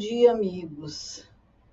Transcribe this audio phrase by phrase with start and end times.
[0.00, 1.28] dia, amigos.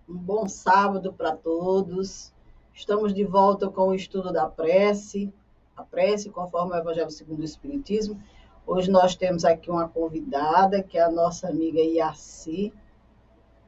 [0.05, 2.33] Um bom sábado para todos.
[2.73, 5.33] Estamos de volta com o estudo da prece,
[5.77, 8.21] a prece conforme o Evangelho segundo o Espiritismo.
[8.65, 12.73] Hoje nós temos aqui uma convidada, que é a nossa amiga Iaci,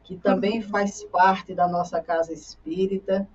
[0.03, 3.25] que também faz parte da nossa casa espírita,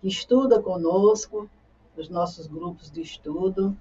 [0.00, 1.48] que estuda conosco,
[1.96, 3.76] nos nossos grupos de estudo.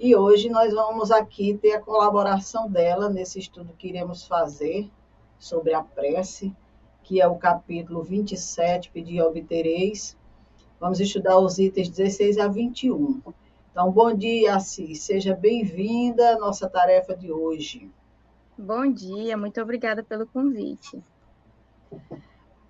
[0.00, 4.90] E hoje nós vamos aqui ter a colaboração dela nesse estudo que iremos fazer
[5.38, 6.54] sobre a prece,
[7.02, 10.16] que é o capítulo 27, Pedir obtereis.
[10.80, 13.22] Vamos estudar os itens 16 a 21.
[13.70, 15.02] Então, bom dia, Assis.
[15.02, 17.90] Seja bem-vinda à nossa tarefa de hoje.
[18.58, 21.02] Bom dia, muito obrigada pelo convite.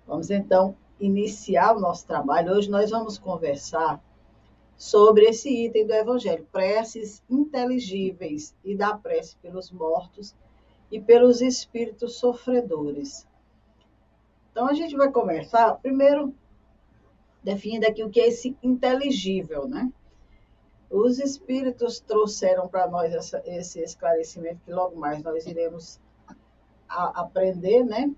[0.05, 2.53] Vamos então iniciar o nosso trabalho.
[2.53, 4.01] Hoje nós vamos conversar
[4.75, 10.35] sobre esse item do Evangelho, preces inteligíveis e da prece pelos mortos
[10.91, 13.27] e pelos espíritos sofredores.
[14.51, 16.33] Então, a gente vai conversar, primeiro,
[17.43, 19.91] definindo aqui o que é esse inteligível, né?
[20.89, 25.99] Os espíritos trouxeram para nós essa, esse esclarecimento que logo mais nós iremos
[26.87, 28.09] a, aprender, né?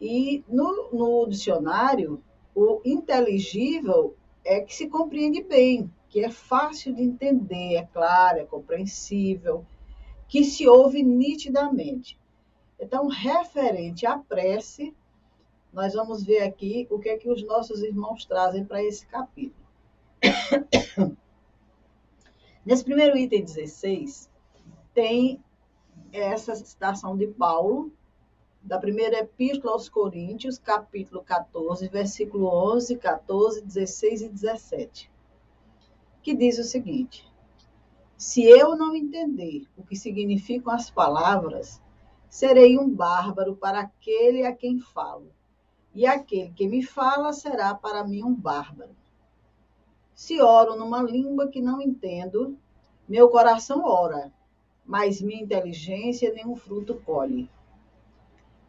[0.00, 2.22] E no, no dicionário,
[2.54, 4.14] o inteligível
[4.44, 9.64] é que se compreende bem, que é fácil de entender, é claro, é compreensível,
[10.28, 12.18] que se ouve nitidamente.
[12.78, 14.94] Então, referente à prece,
[15.72, 19.66] nós vamos ver aqui o que é que os nossos irmãos trazem para esse capítulo.
[22.64, 24.28] Nesse primeiro item 16,
[24.92, 25.42] tem
[26.12, 27.92] essa citação de Paulo,
[28.62, 35.10] da primeira epístola aos Coríntios, capítulo 14, versículo 11, 14, 16 e 17,
[36.22, 37.30] que diz o seguinte:
[38.16, 41.82] se eu não entender o que significam as palavras,
[42.30, 45.30] serei um bárbaro para aquele a quem falo,
[45.94, 48.96] e aquele que me fala será para mim um bárbaro.
[50.14, 52.56] Se oro numa língua que não entendo,
[53.06, 54.32] meu coração ora,
[54.84, 57.50] mas minha inteligência nenhum fruto colhe.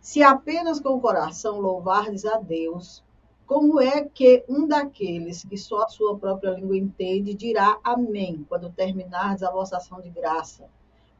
[0.01, 3.03] Se apenas com o coração louvardes a Deus,
[3.47, 8.69] como é que um daqueles que só a sua própria língua entende dirá amém quando
[8.69, 10.69] terminardes a vossa ação de graça,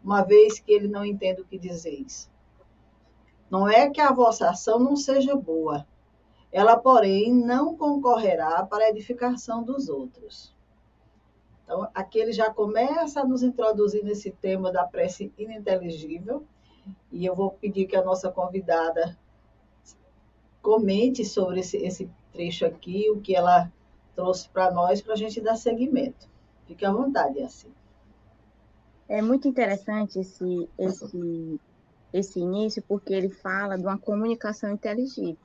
[0.03, 2.29] uma vez que ele não entende o que dizeis?
[3.49, 5.87] Não é que a vossa ação não seja boa,
[6.51, 10.53] ela, porém, não concorrerá para a edificação dos outros.
[11.63, 16.45] Então, aqui ele já começa a nos introduzir nesse tema da prece ininteligível,
[17.09, 19.17] e eu vou pedir que a nossa convidada
[20.61, 23.71] comente sobre esse, esse trecho aqui, o que ela
[24.15, 26.27] trouxe para nós, para a gente dar seguimento.
[26.65, 27.71] Fique à vontade, assim.
[29.07, 31.59] É muito interessante esse, esse,
[32.11, 35.37] esse início, porque ele fala de uma comunicação inteligível.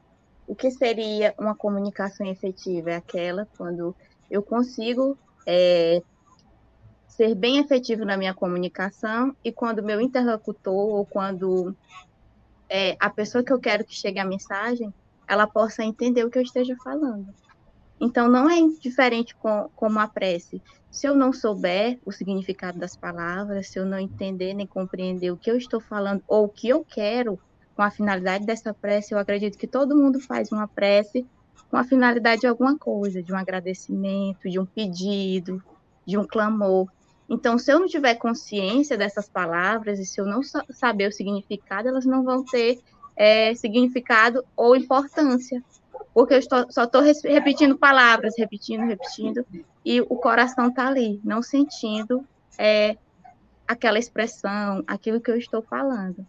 [0.46, 2.90] o que seria uma comunicação efetiva?
[2.90, 3.94] É aquela quando
[4.30, 6.02] eu consigo é,
[7.06, 11.76] ser bem efetivo na minha comunicação e quando meu interlocutor ou quando
[12.68, 14.92] é, a pessoa que eu quero que chegue a mensagem,
[15.32, 17.32] ela possa entender o que eu esteja falando.
[17.98, 20.60] Então, não é diferente com, como a prece.
[20.90, 25.36] Se eu não souber o significado das palavras, se eu não entender nem compreender o
[25.36, 27.38] que eu estou falando ou o que eu quero
[27.74, 31.26] com a finalidade dessa prece, eu acredito que todo mundo faz uma prece
[31.70, 35.62] com a finalidade de alguma coisa, de um agradecimento, de um pedido,
[36.04, 36.88] de um clamor.
[37.26, 41.88] Então, se eu não tiver consciência dessas palavras e se eu não saber o significado,
[41.88, 42.80] elas não vão ter
[43.16, 45.62] é, significado ou importância
[46.14, 49.46] porque eu estou, só estou repetindo palavras, repetindo, repetindo,
[49.84, 52.26] e o coração está ali, não sentindo
[52.58, 52.96] é,
[53.66, 56.26] aquela expressão, aquilo que eu estou falando.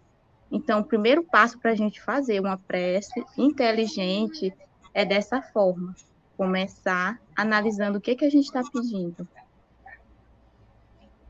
[0.49, 4.53] Então, o primeiro passo para a gente fazer uma prece inteligente
[4.93, 5.95] é dessa forma,
[6.37, 9.27] começar analisando o que, que a gente está pedindo.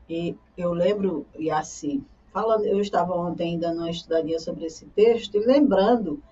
[0.08, 2.04] E eu lembro, assim,
[2.34, 6.22] falando, eu estava ontem ainda não estudadinha sobre esse texto, e lembrando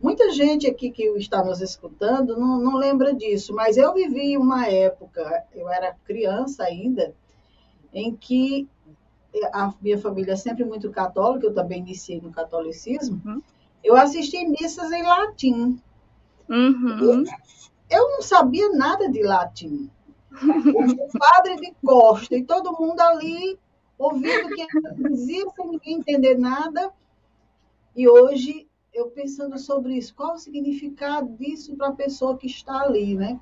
[0.00, 4.66] Muita gente aqui que está nos escutando não, não lembra disso, mas eu vivi uma
[4.68, 7.12] época, eu era criança ainda,
[7.92, 8.68] em que
[9.52, 13.42] a minha família é sempre muito católica, eu também iniciei no catolicismo, uhum.
[13.82, 15.82] eu assisti missas em latim.
[16.48, 17.24] Uhum.
[17.90, 19.90] Eu não sabia nada de latim.
[20.30, 23.58] O padre de costa e todo mundo ali
[23.98, 24.66] ouvindo que
[25.08, 26.92] dizia sem ninguém entender nada.
[27.96, 32.82] E hoje eu pensando sobre isso, qual o significado disso para a pessoa que está
[32.82, 33.38] ali, né?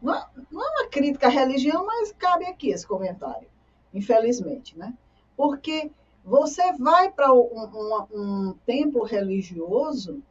[0.00, 3.48] Não, é, não é uma crítica à religião, mas cabe aqui esse comentário,
[3.92, 4.94] infelizmente, né?
[5.36, 5.90] Porque
[6.24, 10.22] você vai para um, um, um, templo religioso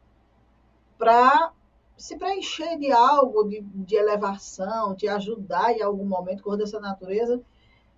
[0.98, 1.51] para
[1.98, 7.42] se preencher de algo, de, de elevação, te ajudar em algum momento com dessa natureza,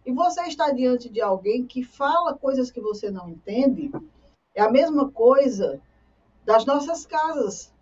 [0.06, 3.92] e você está diante de alguém que fala coisas que você não entende,
[4.56, 5.82] é a mesma coisa
[6.44, 7.74] das nossas casas,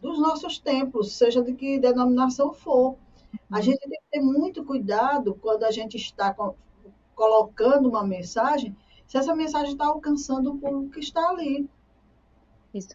[0.00, 2.96] dos nossos templos, seja de que denominação for.
[3.50, 6.34] A gente tem que ter muito cuidado quando a gente está
[7.14, 8.76] colocando uma mensagem,
[9.06, 11.68] se essa mensagem está alcançando o público que está ali.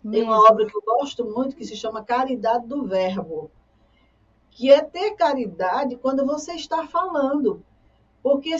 [0.10, 3.52] Tem uma obra que eu gosto muito que se chama Caridade do Verbo,
[4.50, 7.64] que é ter caridade quando você está falando.
[8.24, 8.56] Porque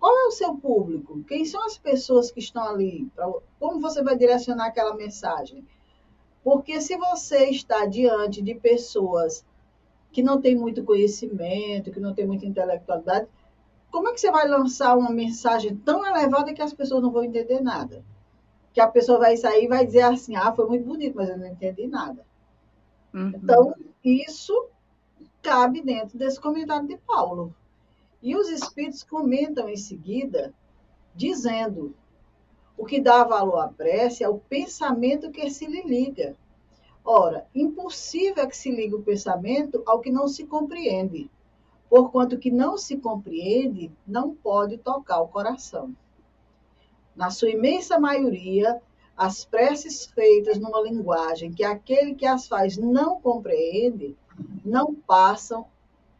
[0.00, 1.22] qual é o seu público?
[1.24, 3.06] Quem são as pessoas que estão ali?
[3.60, 5.64] Como você vai direcionar aquela mensagem?
[6.42, 9.44] Porque se você está diante de pessoas
[10.10, 13.28] que não têm muito conhecimento, que não têm muita intelectualidade,
[13.90, 17.24] como é que você vai lançar uma mensagem tão elevada que as pessoas não vão
[17.24, 18.04] entender nada?
[18.72, 21.38] Que a pessoa vai sair e vai dizer assim: ah, foi muito bonito, mas eu
[21.38, 22.26] não entendi nada.
[23.12, 23.32] Uhum.
[23.36, 24.68] Então, isso
[25.40, 27.54] cabe dentro desse comentário de Paulo.
[28.24, 30.54] E os espíritos comentam em seguida,
[31.14, 31.94] dizendo
[32.74, 36.34] o que dá valor à prece é o pensamento que se lhe liga.
[37.04, 41.30] Ora, impossível é que se ligue o pensamento ao que não se compreende,
[41.90, 45.94] porquanto que não se compreende não pode tocar o coração.
[47.14, 48.80] Na sua imensa maioria,
[49.14, 54.16] as preces feitas numa linguagem que aquele que as faz não compreende,
[54.64, 55.66] não passam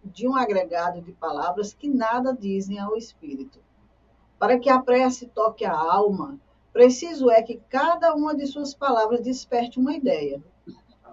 [0.05, 3.59] de um agregado de palavras que nada dizem ao espírito.
[4.39, 6.39] Para que a prece toque a alma,
[6.73, 10.43] preciso é que cada uma de suas palavras desperte uma ideia.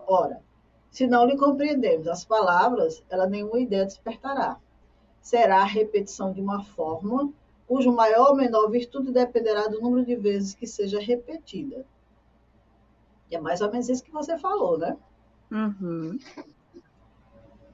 [0.08, 0.42] Ora,
[0.90, 4.58] se não lhe compreendemos as palavras, ela nenhuma ideia despertará.
[5.22, 7.30] Será a repetição de uma fórmula
[7.72, 11.86] cujo maior ou menor virtude dependerá do número de vezes que seja repetida.
[13.30, 14.98] E é mais ou menos isso que você falou, né?
[15.50, 16.20] Uhum.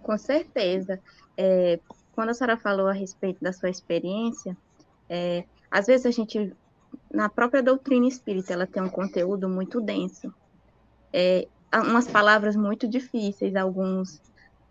[0.01, 0.99] Com certeza.
[1.37, 1.79] É,
[2.11, 4.57] quando a senhora falou a respeito da sua experiência,
[5.09, 6.53] é, às vezes a gente,
[7.11, 10.33] na própria doutrina espírita, ela tem um conteúdo muito denso.
[11.13, 14.21] É, umas palavras muito difíceis, alguns,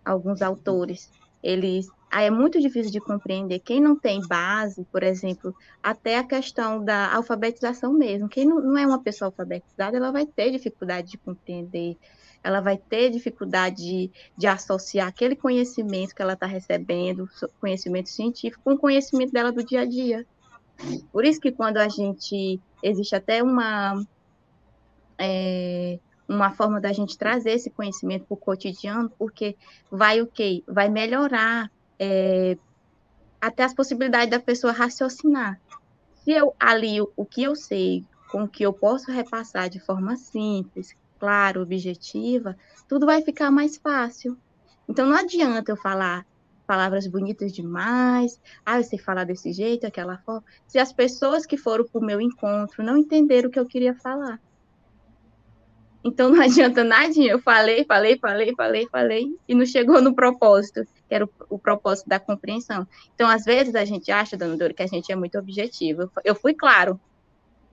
[0.04, 1.10] alguns autores.
[1.42, 3.58] Eles é muito difícil de compreender.
[3.58, 8.28] Quem não tem base, por exemplo, até a questão da alfabetização mesmo.
[8.28, 11.96] Quem não, não é uma pessoa alfabetizada, ela vai ter dificuldade de compreender,
[12.42, 17.28] ela vai ter dificuldade de, de associar aquele conhecimento que ela está recebendo,
[17.60, 20.24] conhecimento científico, com o conhecimento dela do dia a dia.
[21.10, 24.04] Por isso que quando a gente existe até uma
[25.18, 25.98] é,
[26.28, 29.56] uma forma da gente trazer esse conhecimento para o cotidiano, porque
[29.90, 30.62] vai o quê?
[30.66, 32.56] Vai melhorar é,
[33.40, 35.60] até as possibilidades da pessoa raciocinar.
[36.24, 40.16] Se eu alio o que eu sei com o que eu posso repassar de forma
[40.16, 42.56] simples, clara, objetiva,
[42.88, 44.36] tudo vai ficar mais fácil.
[44.88, 46.26] Então não adianta eu falar
[46.66, 51.56] palavras bonitas demais, ah, eu sei falar desse jeito, aquela forma, se as pessoas que
[51.56, 54.40] foram para o meu encontro não entenderam o que eu queria falar.
[56.06, 60.84] Então não adianta nadinha, eu falei, falei, falei, falei, falei, e não chegou no propósito,
[61.08, 62.86] que era o, o propósito da compreensão.
[63.14, 66.08] Então, às vezes, a gente acha, dona Dora, que a gente é muito objetivo.
[66.24, 67.00] Eu fui claro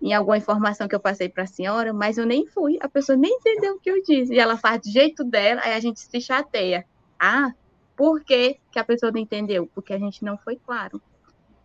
[0.01, 3.15] em alguma informação que eu passei para a senhora, mas eu nem fui, a pessoa
[3.15, 5.99] nem entendeu o que eu disse, e ela faz do jeito dela, aí a gente
[5.99, 6.83] se chateia.
[7.17, 7.53] Ah,
[7.95, 9.69] por que, que a pessoa não entendeu?
[9.73, 10.99] Porque a gente não foi claro.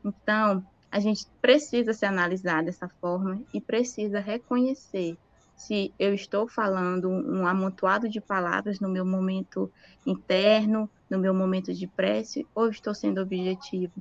[0.05, 5.17] Então, a gente precisa se analisar dessa forma e precisa reconhecer
[5.59, 9.71] se eu estou falando um amontoado de palavras no meu momento
[10.07, 13.93] interno, no meu momento de prece, ou estou sendo objetivo.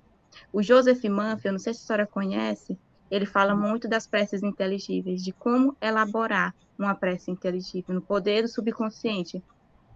[0.54, 2.78] O Joseph Manfield, não sei se a senhora conhece,
[3.10, 8.48] ele fala muito das preces inteligíveis, de como elaborar uma prece inteligível, no poder do
[8.48, 9.44] subconsciente.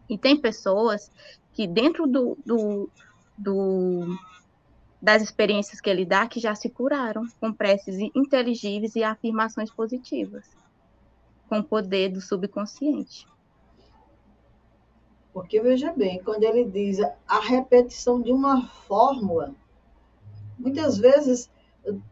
[0.10, 1.12] E tem pessoas
[1.53, 2.89] que dentro do, do,
[3.38, 4.18] do,
[5.00, 10.60] das experiências que ele dá, que já se curaram com preces inteligíveis e afirmações positivas,
[11.51, 13.27] com o poder do subconsciente.
[15.34, 19.53] Porque veja bem, quando ele diz a repetição de uma fórmula,
[20.58, 21.50] muitas vezes,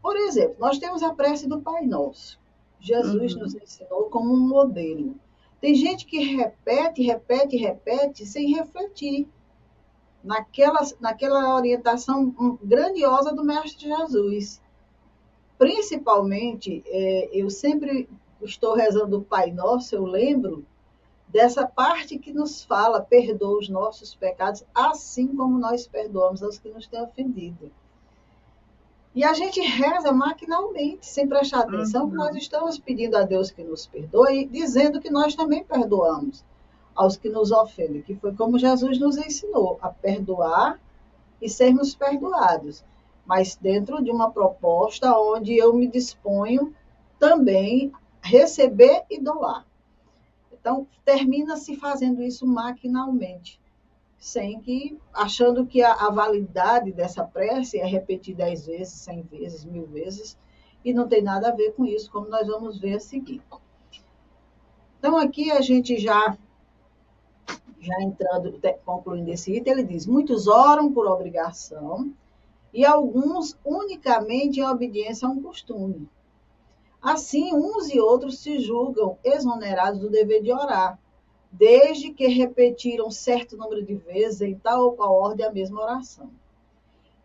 [0.02, 2.38] por exemplo, nós temos a prece do Pai Nosso.
[2.78, 3.40] Jesus uhum.
[3.40, 5.14] nos ensinou como um modelo.
[5.58, 9.26] Tem gente que repete, repete, repete sem refletir
[10.22, 14.60] naquela, naquela orientação grandiosa do Mestre Jesus.
[15.56, 18.06] Principalmente, é, eu sempre
[18.46, 20.64] estou rezando o Pai Nosso, eu lembro
[21.28, 26.68] dessa parte que nos fala, perdoa os nossos pecados, assim como nós perdoamos aos que
[26.68, 27.70] nos têm ofendido.
[29.14, 32.10] E a gente reza maquinalmente, sem prestar atenção, uhum.
[32.10, 36.44] que nós estamos pedindo a Deus que nos perdoe, dizendo que nós também perdoamos
[36.94, 40.80] aos que nos ofendem, que foi como Jesus nos ensinou, a perdoar
[41.40, 42.84] e sermos perdoados,
[43.24, 46.74] mas dentro de uma proposta onde eu me disponho
[47.18, 49.66] também receber e doar.
[50.52, 53.60] Então, termina-se fazendo isso maquinalmente
[54.20, 59.64] sem que, achando que a, a, validade dessa prece é repetir dez vezes, cem vezes,
[59.64, 60.38] mil vezes,
[60.84, 63.42] e não tem nada a ver com isso, como nós vamos ver a seguir.
[64.98, 66.36] Então, aqui a gente já,
[67.80, 72.12] já entrando, concluindo esse item, ele diz: muitos oram por obrigação
[72.74, 76.06] e alguns unicamente em obediência a um costume.
[77.02, 80.98] Assim, uns e outros se julgam exonerados do dever de orar,
[81.50, 86.30] desde que repetiram certo número de vezes em tal ou qual ordem a mesma oração.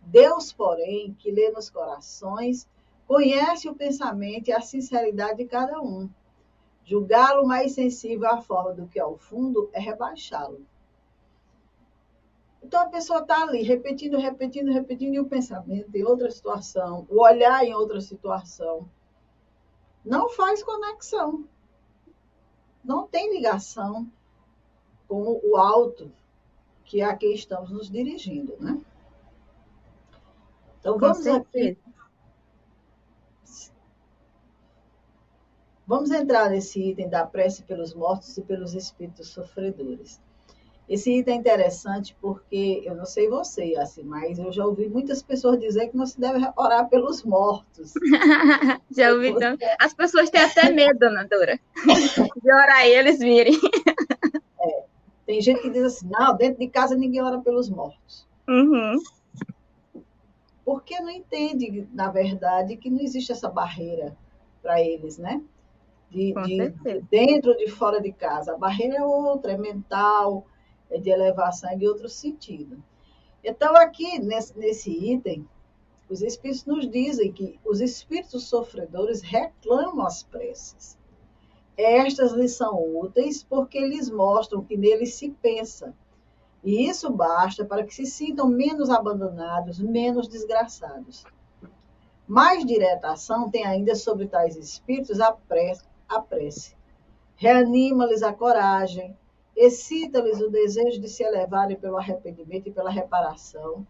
[0.02, 2.68] Deus, porém, que lê nos corações,
[3.08, 6.10] conhece o pensamento e a sinceridade de cada um.
[6.86, 10.62] Julgá-lo mais sensível à forma do que ao fundo é rebaixá-lo.
[12.64, 17.22] Então a pessoa está ali repetindo, repetindo, repetindo, e o pensamento em outra situação, o
[17.22, 18.90] olhar em outra situação.
[20.06, 21.46] Não faz conexão
[22.86, 24.08] não tem ligação
[25.08, 26.12] com o alto
[26.84, 28.80] que é a que estamos nos dirigindo, né?
[30.80, 31.78] Então vamos aqui.
[35.88, 40.22] Vamos entrar nesse item da prece pelos mortos e pelos espíritos sofredores.
[40.88, 45.22] Esse item é interessante porque, eu não sei você, assim, mas eu já ouvi muitas
[45.24, 47.94] pessoas dizer que não se deve orar pelos mortos.
[48.96, 49.58] já ouvi, então.
[49.80, 51.60] As pessoas têm até medo, dona Dora,
[52.44, 53.60] de orar e eles virem.
[54.62, 54.84] É.
[55.26, 58.28] Tem gente que diz assim, não, dentro de casa ninguém ora pelos mortos.
[58.48, 59.00] Uhum.
[60.64, 64.16] Porque não entende, na verdade, que não existe essa barreira
[64.62, 65.42] para eles, né?
[66.12, 68.54] De, de, de dentro de fora de casa.
[68.54, 70.46] A barreira é outra, é mental,
[70.90, 72.84] é de elevação em outro sentido.
[73.44, 75.48] Então, aqui nesse, nesse item,
[76.10, 80.98] os espíritos nos dizem que os espíritos sofredores reclamam as preces.
[81.78, 85.94] Estas lhes são úteis porque eles mostram que neles se pensa.
[86.64, 91.24] E isso basta para que se sintam menos abandonados, menos desgraçados.
[92.28, 95.86] Mais direta ação tem ainda sobre tais espíritos a prece.
[96.08, 96.76] A prece.
[97.36, 99.16] Reanima-lhes a coragem,
[99.56, 103.86] excita-lhes o desejo de se elevarem pelo arrependimento e pela reparação,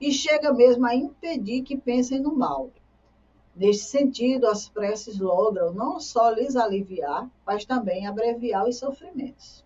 [0.00, 2.70] e chega mesmo a impedir que pensem no mal.
[3.54, 9.64] Neste sentido, as preces logram não só lhes aliviar, mas também abreviar os sofrimentos.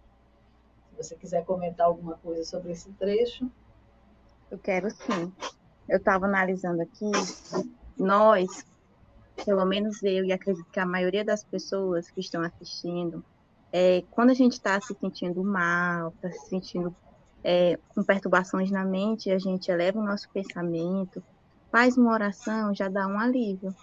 [0.91, 3.51] Se você quiser comentar alguma coisa sobre esse trecho.
[4.49, 5.33] Eu quero sim.
[5.89, 7.11] Eu estava analisando aqui,
[7.99, 8.65] nós,
[9.45, 13.25] pelo menos eu, e acredito que a maioria das pessoas que estão assistindo,
[13.73, 16.95] é, quando a gente está se sentindo mal, está se sentindo
[17.43, 21.23] é, com perturbações na mente, a gente eleva o nosso pensamento,
[21.71, 23.75] faz uma oração, já dá um alívio.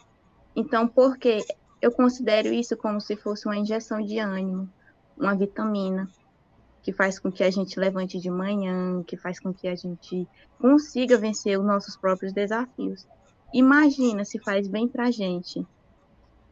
[0.55, 1.43] Então, por que
[1.81, 4.69] eu considero isso como se fosse uma injeção de ânimo,
[5.17, 6.09] uma vitamina,
[6.81, 10.27] que faz com que a gente levante de manhã, que faz com que a gente
[10.59, 13.05] consiga vencer os nossos próprios desafios.
[13.53, 15.65] Imagina se faz bem para a gente.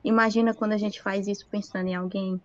[0.03, 2.41] Imagina quando a gente faz isso pensando em alguém.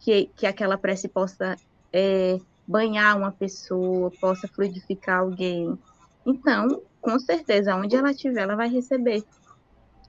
[0.00, 1.56] Que, que aquela prece possa
[1.92, 5.78] é, banhar uma pessoa, possa fluidificar alguém.
[6.24, 9.24] Então, com certeza, onde ela estiver, ela vai receber.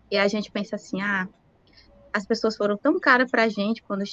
[0.10, 1.28] E a gente pensa assim, ah,
[2.14, 4.04] as pessoas foram tão caras para a gente quando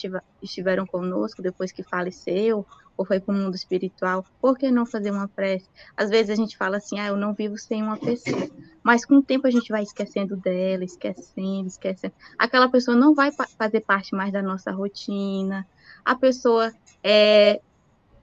[0.43, 5.11] estiveram conosco, depois que faleceu, ou foi para o mundo espiritual, por que não fazer
[5.11, 5.69] uma prece?
[5.97, 8.49] Às vezes a gente fala assim, ah, eu não vivo sem uma pessoa,
[8.83, 12.15] mas com o tempo a gente vai esquecendo dela, esquecendo, esquecendo.
[12.39, 15.67] Aquela pessoa não vai fazer parte mais da nossa rotina,
[16.05, 16.73] a pessoa
[17.03, 17.61] é.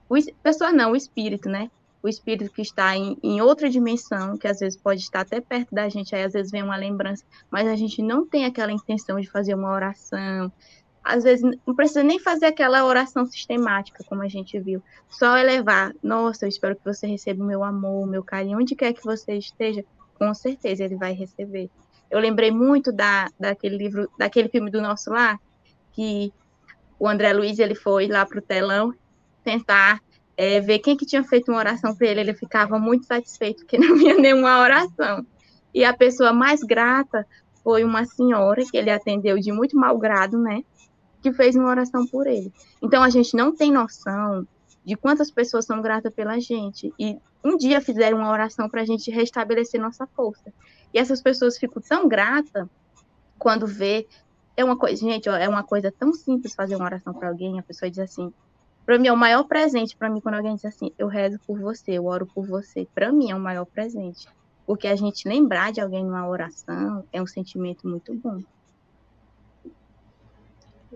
[0.07, 1.69] O, pessoa não, o espírito, né?
[2.03, 5.74] O espírito que está em, em, outra dimensão, que às vezes pode estar até perto
[5.74, 9.20] da gente, aí às vezes vem uma lembrança, mas a gente não tem aquela intenção
[9.20, 10.51] de fazer uma oração.
[11.03, 14.81] Às vezes não precisa nem fazer aquela oração sistemática, como a gente viu.
[15.10, 18.75] Só elevar, nossa, eu espero que você receba o meu amor, o meu carinho, onde
[18.75, 19.84] quer que você esteja,
[20.15, 21.70] com certeza ele vai receber.
[22.10, 25.39] Eu lembrei muito da, daquele livro, daquele filme do Nosso Lar,
[25.93, 26.34] que
[27.00, 28.93] o André Luiz ele foi lá para o telão
[29.43, 30.00] tentar
[30.41, 33.77] é, ver quem que tinha feito uma oração para ele, ele ficava muito satisfeito porque
[33.77, 35.24] não havia nenhuma oração.
[35.71, 37.27] E a pessoa mais grata
[37.63, 40.63] foi uma senhora que ele atendeu de muito mau grado, né?
[41.21, 42.51] Que fez uma oração por ele.
[42.82, 44.47] Então a gente não tem noção
[44.84, 48.86] de quantas pessoas são gratas pela gente e um dia fizeram uma oração para a
[48.86, 50.51] gente restabelecer nossa força.
[50.91, 52.67] E essas pessoas ficam tão gratas
[53.38, 54.08] quando vê
[54.58, 57.60] é uma coisa, gente, ó, é uma coisa tão simples fazer uma oração para alguém,
[57.60, 58.34] a pessoa diz assim:
[58.86, 61.60] para mim é o maior presente para mim quando alguém diz assim, eu rezo por
[61.60, 62.88] você, eu oro por você.
[62.94, 64.28] Para mim é o maior presente,
[64.65, 68.41] porque a gente lembrar de alguém numa oração é um sentimento muito bom.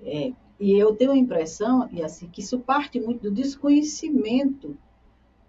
[0.03, 4.77] É, e eu tenho a impressão, e assim, que isso parte muito do desconhecimento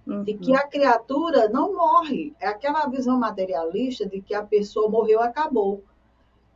[0.07, 0.25] uhum.
[0.25, 2.35] de que a criatura não morre.
[2.41, 5.83] É aquela visão materialista de que a pessoa morreu, acabou.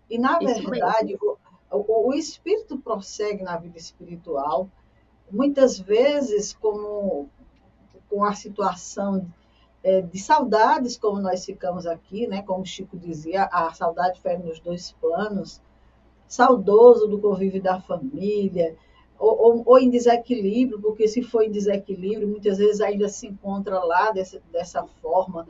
[0.09, 1.37] E, na isso verdade, o,
[1.71, 4.69] o, o espírito prossegue na vida espiritual,
[5.33, 7.29] muitas vezes com,
[8.09, 9.27] com a situação
[9.83, 12.43] é, de saudades, como nós ficamos aqui, né?
[12.43, 15.61] como Chico dizia, a saudade fere nos dois planos,
[16.27, 18.77] saudoso do convívio da família,
[19.19, 23.79] ou, ou, ou, em desequilíbrio, porque se for em desequilíbrio, muitas vezes ainda se encontra
[23.85, 25.47] lá dessa, dessa forma.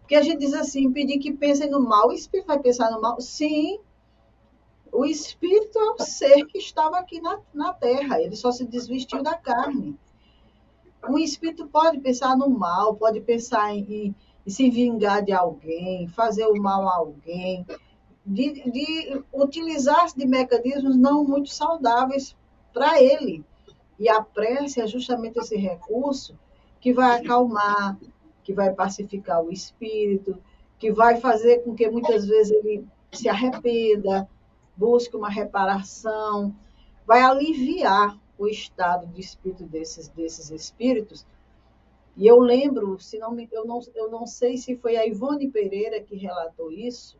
[0.00, 3.00] Porque a gente diz assim, pedir que pensem no mal, o espírito vai pensar no
[3.00, 3.20] mal?
[3.20, 3.78] Sim,
[4.92, 9.22] o espírito é um ser que estava aqui na, na terra, ele só se desvestiu
[9.22, 9.98] da carne.
[11.08, 14.14] Um espírito pode pensar no mal, pode pensar em,
[14.46, 17.66] em se vingar de alguém, fazer o mal a alguém,
[18.24, 22.36] de, de utilizar-se de mecanismos não muito saudáveis
[22.72, 23.44] para ele.
[23.98, 26.38] E a prece é justamente esse recurso
[26.80, 27.98] que vai acalmar,
[28.42, 30.38] que vai pacificar o espírito,
[30.78, 34.28] que vai fazer com que muitas vezes ele se arrependa,
[34.80, 36.56] busque uma reparação,
[37.06, 41.26] vai aliviar o estado de espírito desses, desses espíritos.
[42.16, 45.50] E eu lembro, se não me, eu, não, eu não sei se foi a Ivone
[45.50, 47.18] Pereira que relatou isso,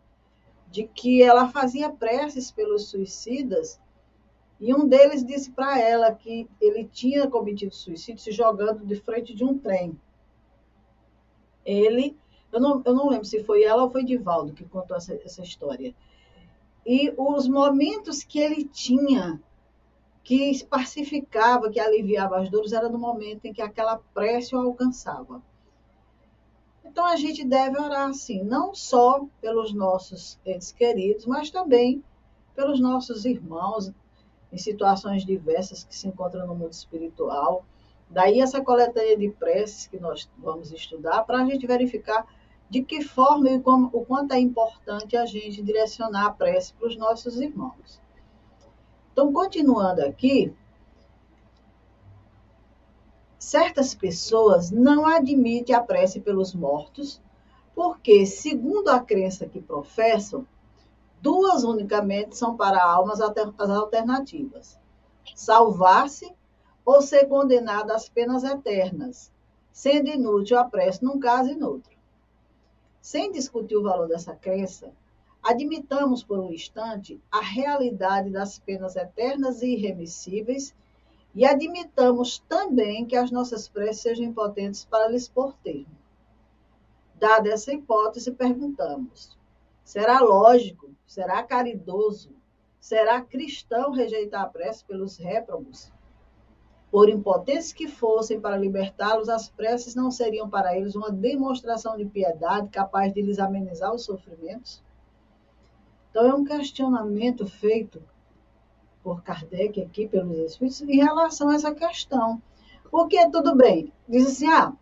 [0.71, 3.79] de que ela fazia preces pelos suicidas,
[4.59, 9.35] e um deles disse para ela que ele tinha cometido suicídio se jogando de frente
[9.35, 9.99] de um trem.
[11.65, 12.17] Ele,
[12.51, 15.43] eu não, eu não lembro se foi ela ou foi Divaldo que contou essa, essa
[15.43, 15.95] história
[16.93, 19.41] e os momentos que ele tinha
[20.25, 25.41] que pacificava, que aliviava as dores, era no momento em que aquela prece o alcançava.
[26.85, 32.03] Então a gente deve orar assim, não só pelos nossos entes queridos, mas também
[32.57, 33.93] pelos nossos irmãos
[34.53, 37.65] em situações diversas que se encontram no mundo espiritual.
[38.09, 42.27] Daí essa coletânea de preces que nós vamos estudar para a gente verificar
[42.71, 46.87] de que forma e como, o quanto é importante a gente direcionar a prece para
[46.87, 48.01] os nossos irmãos.
[49.13, 50.55] Então, continuando aqui,
[53.37, 57.21] certas pessoas não admitem a prece pelos mortos,
[57.75, 60.47] porque, segundo a crença que professam,
[61.21, 64.79] duas unicamente são para almas as alternativas:
[65.35, 66.33] salvar-se
[66.85, 69.33] ou ser condenado às penas eternas,
[69.73, 72.00] sendo inútil a prece num caso e no outro.
[73.01, 74.93] Sem discutir o valor dessa crença,
[75.43, 80.75] admitamos por um instante a realidade das penas eternas e irremissíveis
[81.35, 85.99] e admitamos também que as nossas preces sejam impotentes para lhes pôr termo.
[87.15, 89.37] Dada essa hipótese, perguntamos:
[89.85, 92.31] será lógico, será caridoso,
[92.79, 95.93] será cristão rejeitar a prece pelos réprobos?
[96.91, 102.05] Por impotentes que fossem para libertá-los, as preces não seriam para eles uma demonstração de
[102.05, 104.83] piedade capaz de lhes amenizar os sofrimentos?
[106.11, 108.03] Então, é um questionamento feito
[109.05, 112.43] por Kardec aqui, pelos Espíritos, em relação a essa questão.
[112.91, 114.73] Porque, tudo bem, diz assim, ah,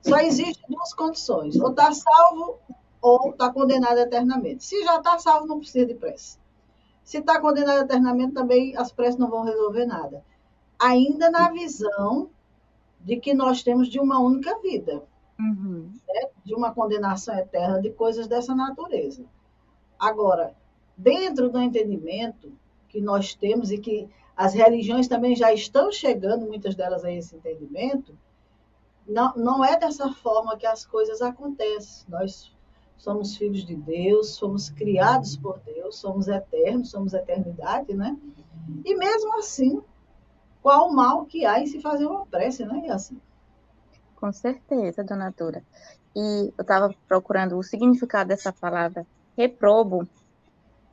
[0.00, 2.58] só existem duas condições, ou está salvo
[3.00, 4.64] ou está condenado eternamente.
[4.64, 6.38] Se já está salvo, não precisa de prece.
[7.04, 10.24] Se está condenado eternamente, também as preces não vão resolver nada
[10.78, 12.30] ainda na visão
[13.00, 15.02] de que nós temos de uma única vida,
[15.38, 15.90] uhum.
[16.06, 16.28] né?
[16.44, 19.24] de uma condenação eterna de coisas dessa natureza.
[19.98, 20.54] Agora,
[20.96, 22.52] dentro do entendimento
[22.88, 27.34] que nós temos e que as religiões também já estão chegando, muitas delas, a esse
[27.34, 28.16] entendimento,
[29.06, 32.04] não, não é dessa forma que as coisas acontecem.
[32.08, 32.54] Nós
[32.96, 38.16] somos filhos de Deus, somos criados por Deus, somos eternos, somos eternidade, né?
[38.84, 39.82] E mesmo assim,
[40.68, 43.18] qual o mal que há em se fazer uma prece, não é assim?
[44.14, 45.64] Com certeza, dona Dora.
[46.14, 50.06] E eu estava procurando o significado dessa palavra reprobo,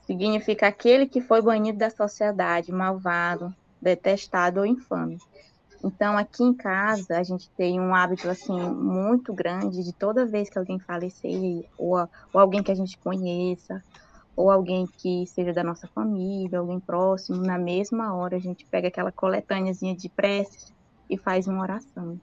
[0.07, 5.17] significa aquele que foi banido da sociedade, malvado, detestado ou infame.
[5.83, 10.49] Então, aqui em casa, a gente tem um hábito, assim, muito grande de toda vez
[10.49, 11.97] que alguém falecer, ou,
[12.31, 13.83] ou alguém que a gente conheça,
[14.35, 18.89] ou alguém que seja da nossa família, alguém próximo, na mesma hora a gente pega
[18.89, 20.73] aquela coletâneazinha de preces
[21.09, 22.19] e faz uma oração.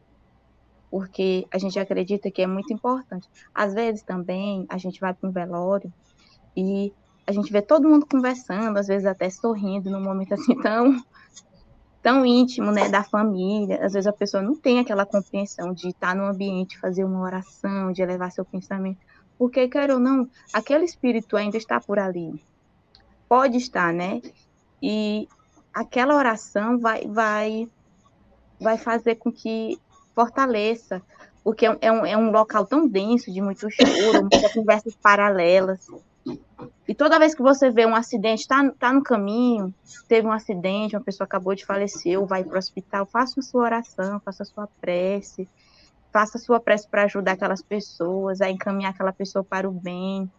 [0.90, 3.28] Porque a gente acredita que é muito importante.
[3.54, 5.90] Às vezes também a gente vai para um velório
[6.54, 6.92] e
[7.26, 11.02] a gente vê todo mundo conversando, às vezes até sorrindo num momento assim tão
[12.02, 13.76] tão íntimo, né, da família.
[13.82, 17.92] Às vezes a pessoa não tem aquela compreensão de estar no ambiente, fazer uma oração,
[17.92, 18.98] de elevar seu pensamento
[19.42, 22.40] porque, quer ou não, aquele espírito ainda está por ali.
[23.28, 24.22] Pode estar, né?
[24.80, 25.26] E
[25.74, 27.68] aquela oração vai, vai,
[28.60, 29.80] vai fazer com que
[30.14, 31.02] fortaleça,
[31.42, 35.88] porque é um, é um local tão denso, de muito choro, muitas conversas paralelas.
[36.86, 39.74] E toda vez que você vê um acidente, está tá no caminho,
[40.06, 43.42] teve um acidente, uma pessoa acabou de falecer, ou vai para o hospital, faça a
[43.42, 45.48] sua oração, faça a sua prece,
[46.12, 50.30] faça sua prece para ajudar aquelas pessoas, a encaminhar aquela pessoa para o bem.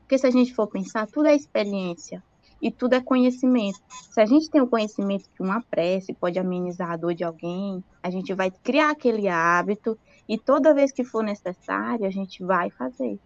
[0.00, 2.22] Porque se a gente for pensar, tudo é experiência
[2.60, 3.78] e tudo é conhecimento.
[4.10, 7.82] Se a gente tem o conhecimento que uma prece pode amenizar a dor de alguém,
[8.02, 9.98] a gente vai criar aquele hábito
[10.28, 13.18] e toda vez que for necessário, a gente vai fazer.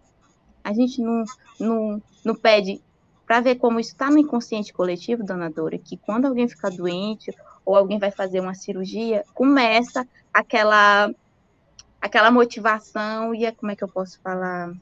[0.63, 1.23] A gente não,
[1.59, 2.81] não, não pede
[3.25, 7.31] para ver como isso está no inconsciente coletivo, dona Dora, que quando alguém fica doente
[7.63, 11.11] ou alguém vai fazer uma cirurgia, começa aquela
[12.01, 14.73] aquela motivação e como é que eu posso falar?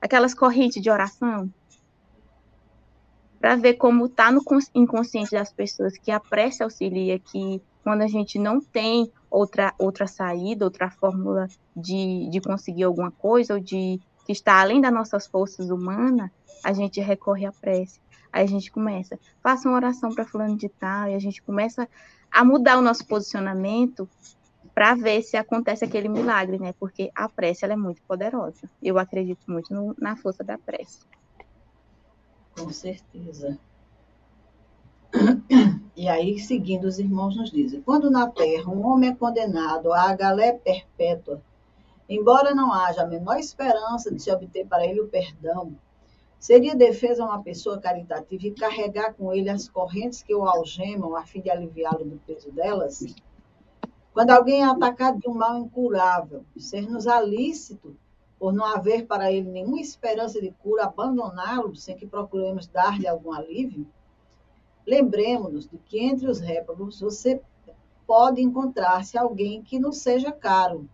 [0.00, 1.52] Aquelas correntes de oração.
[3.38, 4.42] Para ver como está no
[4.74, 10.06] inconsciente das pessoas que a prece auxilia, que quando a gente não tem outra, outra
[10.06, 15.26] saída, outra fórmula de, de conseguir alguma coisa, ou de que está além das nossas
[15.26, 16.30] forças humanas,
[16.62, 18.00] a gente recorre à prece.
[18.32, 21.88] Aí a gente começa, faça uma oração para fulano de tal, e a gente começa
[22.30, 24.08] a mudar o nosso posicionamento
[24.80, 26.72] para ver se acontece aquele milagre, né?
[26.80, 28.66] Porque a prece ela é muito poderosa.
[28.82, 31.00] Eu acredito muito no, na força da prece.
[32.58, 33.58] Com certeza.
[35.94, 40.14] E aí, seguindo, os irmãos nos dizem: quando na terra um homem é condenado à
[40.14, 41.42] galé perpétua,
[42.08, 45.76] embora não haja a menor esperança de se obter para ele o perdão,
[46.38, 51.26] seria defesa uma pessoa caritativa e carregar com ele as correntes que o algemam a
[51.26, 53.04] fim de aliviá-lo do peso delas?
[54.12, 57.96] Quando alguém é atacado de um mal incurável, ser-nos alícito,
[58.38, 63.32] por não haver para ele nenhuma esperança de cura, abandoná-lo sem que procuremos dar-lhe algum
[63.32, 63.86] alívio?
[64.86, 67.40] Lembremos-nos de que entre os réprobos você
[68.06, 70.88] pode encontrar-se alguém que não seja caro,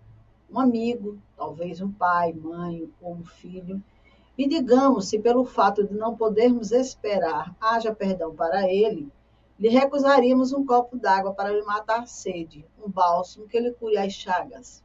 [0.51, 3.83] um amigo, talvez um pai, mãe ou um filho,
[4.37, 9.11] e digamos, se pelo fato de não podermos esperar haja perdão para ele,
[9.59, 13.97] lhe recusaríamos um copo d'água para lhe matar a sede, um bálsamo que lhe cure
[13.97, 14.85] as chagas.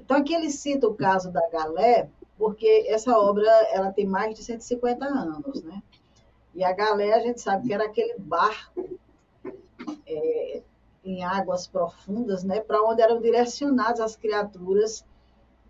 [0.00, 4.44] Então, aqui ele cita o caso da Galé, porque essa obra ela tem mais de
[4.44, 5.82] 150 anos, né?
[6.54, 8.98] E a Galé, a gente sabe que era aquele barco
[10.06, 10.62] é,
[11.04, 12.60] em águas profundas, né?
[12.60, 15.04] Para onde eram direcionadas as criaturas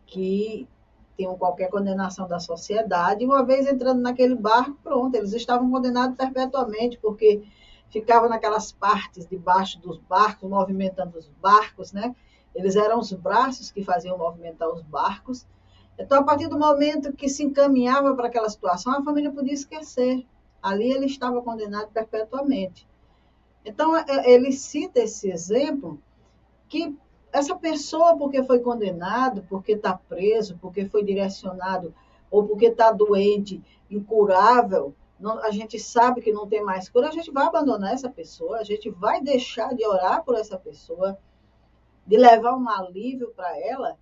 [0.07, 0.68] que
[1.16, 6.16] tinham qualquer condenação da sociedade, e uma vez entrando naquele barco, pronto, eles estavam condenados
[6.16, 7.42] perpetuamente, porque
[7.90, 12.14] ficavam naquelas partes debaixo dos barcos, movimentando os barcos, né?
[12.55, 15.46] Eles eram os braços que faziam movimentar os barcos.
[15.99, 20.27] Então, a partir do momento que se encaminhava para aquela situação, a família podia esquecer.
[20.62, 22.87] Ali ele estava condenado perpetuamente.
[23.64, 26.01] Então, é, ele cita esse exemplo
[26.68, 26.96] que
[27.33, 31.94] essa pessoa, porque foi condenado, porque está preso, porque foi direcionado,
[32.31, 37.12] ou porque está doente, incurável, não, a gente sabe que não tem mais cura, a
[37.12, 41.18] gente vai abandonar essa pessoa, a gente vai deixar de orar por essa pessoa,
[42.07, 43.98] de levar um alívio para ela.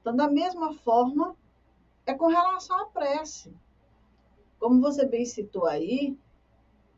[0.00, 1.36] Então, da mesma forma,
[2.04, 3.54] é com relação à prece.
[4.58, 6.18] Como você bem citou aí,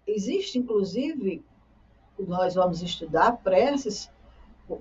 [0.07, 1.45] existe, inclusive,
[2.19, 4.11] nós vamos estudar preces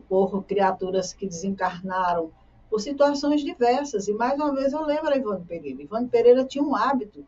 [0.07, 2.31] por criaturas que desencarnaram
[2.69, 4.07] por situações diversas.
[4.07, 5.81] E mais uma vez eu lembro a Ivone Pereira.
[5.81, 7.25] Ivone Pereira tinha um hábito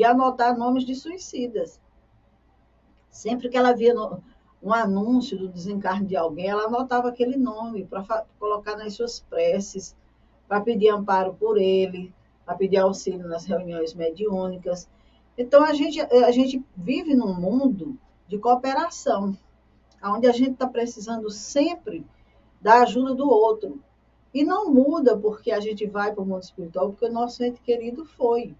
[0.00, 1.78] de anotar nomes de suicidas.
[3.10, 4.22] Sempre que ela via no,
[4.62, 9.94] um anúncio do desencarne de alguém, ela anotava aquele nome para colocar nas suas preces,
[10.48, 12.14] para pedir amparo por ele,
[12.46, 14.88] para pedir auxílio nas reuniões mediúnicas.
[15.36, 19.36] Então, a gente, a gente vive num mundo de cooperação
[20.02, 22.06] onde a gente está precisando sempre
[22.58, 23.82] da ajuda do outro.
[24.32, 27.60] E não muda porque a gente vai para o mundo espiritual, porque o nosso ente
[27.60, 28.56] querido foi.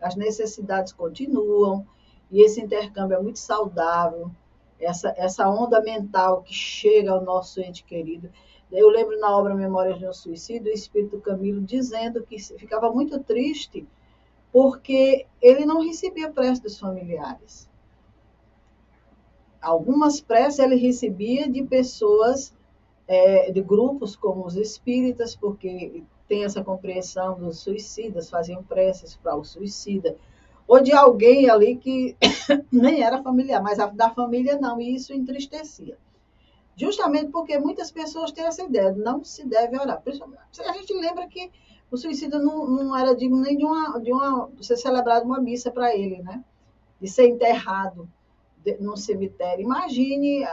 [0.00, 1.86] As necessidades continuam,
[2.30, 4.30] e esse intercâmbio é muito saudável,
[4.78, 8.30] essa, essa onda mental que chega ao nosso ente querido.
[8.72, 13.22] Eu lembro na obra Memórias de um Suicídio, o Espírito Camilo dizendo que ficava muito
[13.22, 13.86] triste
[14.52, 17.70] porque ele não recebia prece dos familiares
[19.60, 22.54] algumas preces ele recebia de pessoas,
[23.06, 29.34] é, de grupos como os espíritas, porque tem essa compreensão dos suicidas, faziam preces para
[29.34, 30.16] o suicida,
[30.68, 32.16] ou de alguém ali que
[32.70, 35.98] nem era familiar, mas da família não, e isso entristecia.
[36.76, 40.00] Justamente porque muitas pessoas têm essa ideia, não se deve orar.
[40.06, 41.50] A gente lembra que
[41.90, 45.72] o suicida não, não era digno nem de uma, de uma ser celebrado uma missa
[45.72, 46.44] para ele, né?
[47.00, 48.08] De ser enterrado
[48.78, 49.64] num cemitério.
[49.64, 50.44] Imagine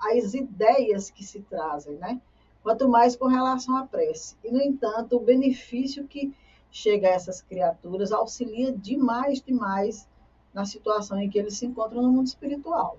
[0.00, 2.20] as ideias que se trazem, né?
[2.62, 4.36] Quanto mais com relação à prece.
[4.44, 6.34] E, no entanto, o benefício que
[6.70, 10.08] chega a essas criaturas auxilia demais, demais
[10.52, 12.98] na situação em que eles se encontram no mundo espiritual.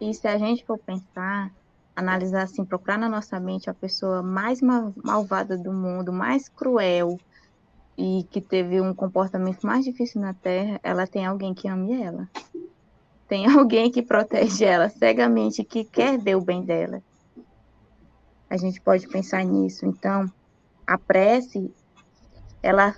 [0.00, 1.52] E se a gente for pensar,
[1.94, 7.18] analisar assim, procurar na nossa mente a pessoa mais malvada do mundo, mais cruel,
[7.98, 12.26] e que teve um comportamento mais difícil na Terra, ela tem alguém que ame ela.
[13.30, 17.00] Tem alguém que protege ela cegamente, que quer ver o bem dela.
[18.50, 19.86] A gente pode pensar nisso.
[19.86, 20.26] Então,
[20.84, 21.72] a prece,
[22.60, 22.96] ela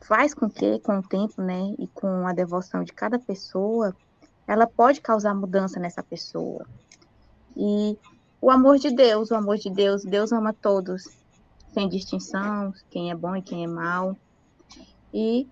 [0.00, 3.94] faz com que, com o tempo, né, e com a devoção de cada pessoa,
[4.44, 6.66] ela pode causar mudança nessa pessoa.
[7.56, 7.96] E
[8.40, 11.04] o amor de Deus, o amor de Deus, Deus ama todos
[11.72, 14.16] sem distinção, quem é bom e quem é mal.
[15.12, 15.48] E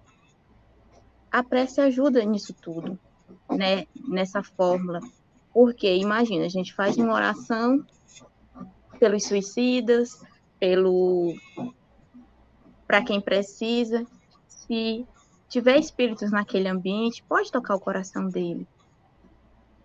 [1.30, 2.98] a prece ajuda nisso tudo,
[3.50, 3.86] né?
[4.08, 5.00] Nessa fórmula.
[5.52, 7.84] Porque, imagina, a gente faz uma oração
[8.98, 10.20] pelos suicidas,
[10.58, 11.34] pelo
[12.86, 14.06] para quem precisa.
[14.46, 15.06] Se
[15.48, 18.66] tiver espíritos naquele ambiente, pode tocar o coração dele.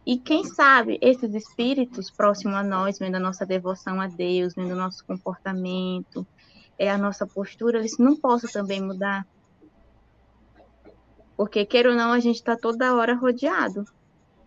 [0.05, 4.71] E quem sabe esses espíritos próximos a nós, vendo a nossa devoção a Deus, vendo
[4.71, 6.25] o nosso comportamento,
[6.77, 9.27] é a nossa postura, eles não possam também mudar.
[11.37, 13.85] Porque, queira ou não, a gente está toda hora rodeado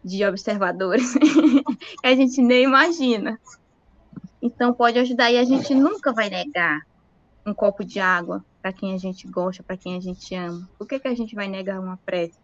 [0.04, 1.64] de observadores que
[2.02, 3.40] a gente nem imagina.
[4.42, 6.84] Então, pode ajudar e a gente nunca vai negar
[7.46, 10.68] um copo de água para quem a gente gosta, para quem a gente ama.
[10.76, 12.38] Por que, que a gente vai negar uma prece,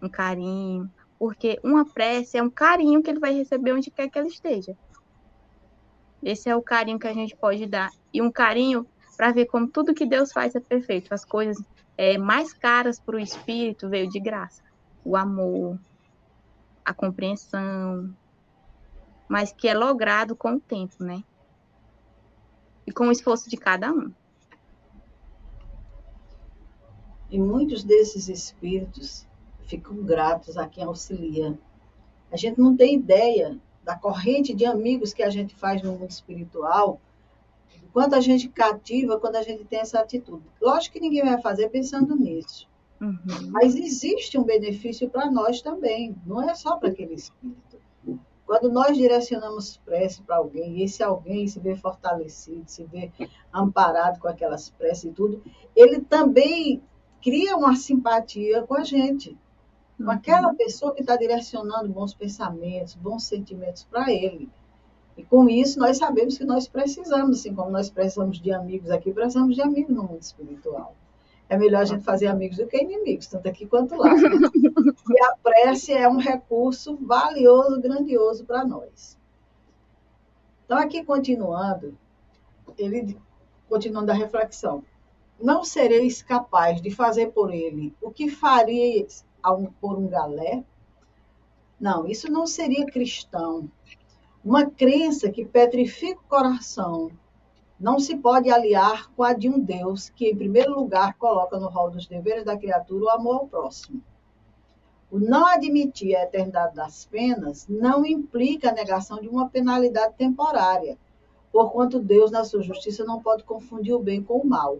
[0.00, 4.18] um carinho, porque uma prece é um carinho que ele vai receber onde quer que
[4.18, 4.76] ele esteja.
[6.22, 7.90] Esse é o carinho que a gente pode dar.
[8.12, 11.12] E um carinho para ver como tudo que Deus faz é perfeito.
[11.12, 11.62] As coisas
[12.02, 14.62] é, mais caras para o espírito veio de graça.
[15.04, 15.78] O amor,
[16.82, 18.16] a compreensão,
[19.28, 21.22] mas que é logrado com o tempo, né?
[22.86, 24.10] E com o esforço de cada um.
[27.28, 29.26] E muitos desses espíritos
[29.66, 31.58] ficam gratos a quem auxilia.
[32.32, 36.08] A gente não tem ideia da corrente de amigos que a gente faz no mundo
[36.08, 36.98] espiritual,
[37.92, 40.44] quanto a gente cativa quando a gente tem essa atitude.
[40.60, 42.68] Lógico que ninguém vai fazer pensando nisso.
[43.00, 43.50] Uhum.
[43.50, 47.78] Mas existe um benefício para nós também, não é só para aquele espírito.
[48.44, 53.10] Quando nós direcionamos prece para alguém, e esse alguém se vê fortalecido, se vê
[53.52, 55.42] amparado com aquelas preces e tudo,
[55.74, 56.82] ele também
[57.22, 59.38] cria uma simpatia com a gente,
[59.96, 60.10] com uhum.
[60.10, 64.50] aquela pessoa que está direcionando bons pensamentos, bons sentimentos para ele.
[65.16, 69.12] E com isso nós sabemos que nós precisamos, assim como nós precisamos de amigos aqui,
[69.12, 70.94] precisamos de amigos no mundo espiritual.
[71.48, 74.14] É melhor a gente fazer amigos do que inimigos, tanto aqui quanto lá.
[74.14, 79.18] E a prece é um recurso valioso, grandioso para nós.
[80.64, 81.98] Então, aqui continuando,
[82.78, 83.18] ele
[83.68, 84.84] continuando a reflexão.
[85.40, 89.24] Não sereis capaz de fazer por ele o que faríeis
[89.80, 90.62] por um galé?
[91.80, 93.68] Não, isso não seria cristão.
[94.42, 97.10] Uma crença que petrifica o coração
[97.78, 101.68] não se pode aliar com a de um Deus que, em primeiro lugar, coloca no
[101.68, 104.02] rol dos deveres da criatura o amor ao próximo.
[105.10, 110.96] O não admitir a eternidade das penas não implica a negação de uma penalidade temporária,
[111.52, 114.78] porquanto Deus, na sua justiça, não pode confundir o bem com o mal.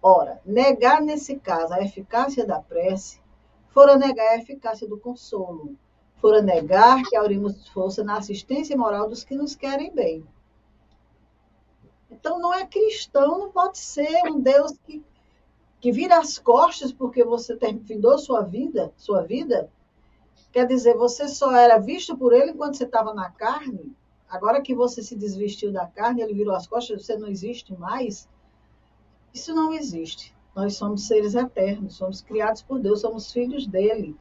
[0.00, 3.20] Ora, negar nesse caso a eficácia da prece,
[3.68, 5.76] fora negar a eficácia do consolo,
[6.22, 10.24] fora negar que aurimos força na assistência moral dos que nos querem bem.
[12.08, 15.04] Então, não é cristão, não pode ser um Deus que,
[15.80, 19.68] que vira as costas porque você terminou sua vida, sua vida.
[20.52, 23.92] Quer dizer, você só era visto por ele enquanto você estava na carne.
[24.28, 28.28] Agora que você se desvestiu da carne, ele virou as costas, você não existe mais.
[29.34, 30.32] Isso não existe.
[30.54, 34.16] Nós somos seres eternos, somos criados por Deus, somos filhos dele.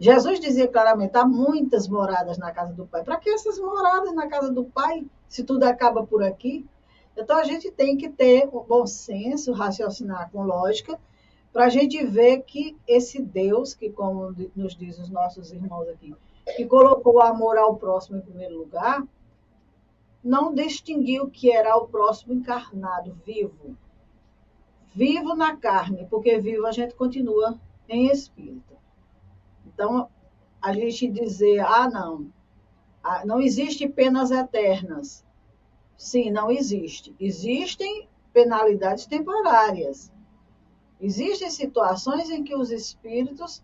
[0.00, 3.04] Jesus dizia claramente: há muitas moradas na casa do Pai.
[3.04, 6.66] Para que essas moradas na casa do Pai, se tudo acaba por aqui?
[7.14, 10.98] Então, a gente tem que ter o bom senso, raciocinar com lógica,
[11.52, 16.14] para a gente ver que esse Deus, que como nos diz os nossos irmãos aqui,
[16.56, 19.06] que colocou o amor ao próximo em primeiro lugar,
[20.24, 23.76] não distinguiu que era o próximo encarnado, vivo.
[24.94, 27.58] Vivo na carne, porque vivo a gente continua
[27.88, 28.69] em espírito.
[29.72, 30.08] Então,
[30.60, 32.30] a gente dizer, ah, não,
[33.24, 35.24] não existe penas eternas.
[35.96, 37.14] Sim, não existe.
[37.18, 40.12] Existem penalidades temporárias.
[41.00, 43.62] Existem situações em que os espíritos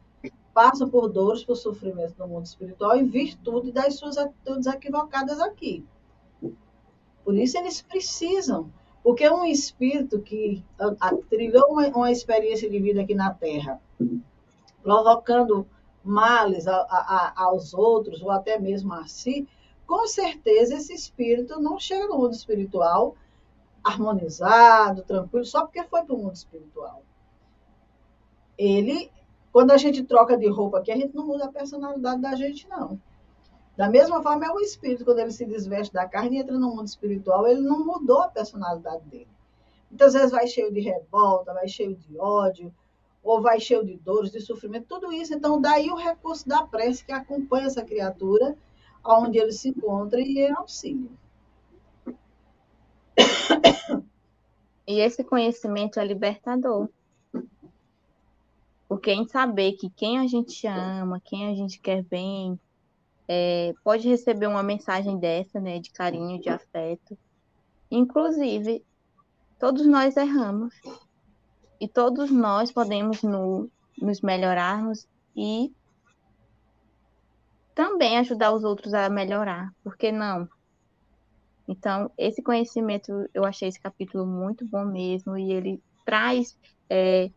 [0.55, 5.85] passam por dores, por sofrimento no mundo espiritual em virtude das suas atitudes equivocadas aqui.
[7.23, 10.65] Por isso eles precisam, porque um espírito que
[11.29, 13.81] trilhou uma, uma experiência de vida aqui na Terra,
[14.83, 15.67] provocando
[16.07, 19.49] males a, a, aos outros ou até mesmo a si,
[19.87, 23.17] com certeza esse espírito não chega no mundo espiritual
[23.85, 27.03] harmonizado, tranquilo, só porque foi para o mundo espiritual.
[28.59, 29.11] Ele,
[29.53, 32.69] quando a gente troca de roupa aqui, a gente não muda a personalidade da gente,
[32.69, 33.01] não.
[33.77, 36.75] Da mesma forma, é o espírito, quando ele se desveste da carne e entra no
[36.75, 39.29] mundo espiritual, ele não mudou a personalidade dele.
[39.89, 42.75] Muitas vezes vai cheio de revolta, vai cheio de ódio,
[43.27, 45.35] ou vai cheio de dores, de sofrimento, tudo isso.
[45.35, 48.57] Então, daí o recurso da prece que acompanha essa criatura
[49.05, 51.11] onde ele se encontra e é auxílio.
[54.87, 56.89] E esse conhecimento é libertador.
[58.89, 62.59] Porque em saber que quem a gente ama, quem a gente quer bem,
[63.27, 67.19] é, pode receber uma mensagem dessa, né, de carinho, de afeto.
[67.91, 68.85] Inclusive,
[69.59, 70.73] todos nós erramos.
[71.81, 75.73] E todos nós podemos no, nos melhorarmos e
[77.75, 80.49] também ajudar os outros a melhorar, por que não?
[81.69, 86.57] Então, esse conhecimento, eu achei esse capítulo muito bom mesmo, e ele traz,
[86.89, 87.31] é,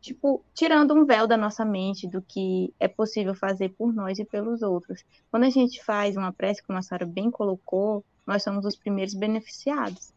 [0.00, 4.24] tipo, tirando um véu da nossa mente do que é possível fazer por nós e
[4.24, 5.04] pelos outros.
[5.30, 9.14] Quando a gente faz uma prece, como a senhora bem colocou, nós somos os primeiros
[9.14, 10.11] beneficiados.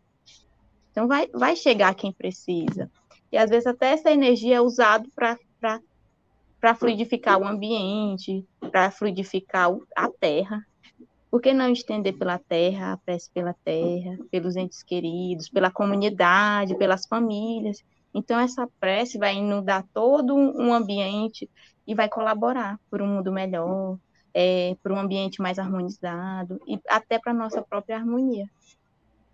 [0.95, 2.89] Então, vai, vai chegar quem precisa.
[3.29, 5.37] E às vezes até essa energia é usada para
[6.57, 10.65] para fluidificar o ambiente, para fluidificar a terra.
[11.29, 16.77] Por que não estender pela terra, a prece pela terra, pelos entes queridos, pela comunidade,
[16.77, 17.83] pelas famílias?
[18.13, 21.47] Então, essa prece vai inundar todo um ambiente
[21.85, 23.99] e vai colaborar por um mundo melhor,
[24.33, 28.49] é, por um ambiente mais harmonizado e até para a nossa própria harmonia.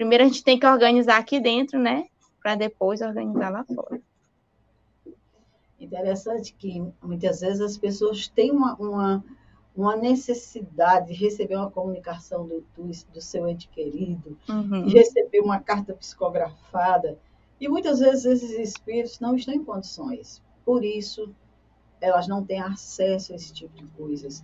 [0.02, 2.08] Primeiro, a gente tem que organizar aqui dentro, né?
[2.42, 4.02] Para depois organizar lá fora.
[5.80, 9.24] Interessante que muitas vezes as pessoas têm uma, uma,
[9.76, 14.88] uma necessidade de receber uma comunicação do, do, do seu ente querido, uhum.
[14.88, 17.20] de receber uma carta psicografada,
[17.60, 20.42] e muitas vezes esses espíritos não estão em condições.
[20.66, 21.32] Por isso,
[22.02, 24.44] elas não têm acesso a esse tipo de coisas.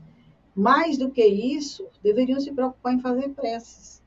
[0.53, 4.05] mais do que isso, deveriam se preocupar em fazer preces,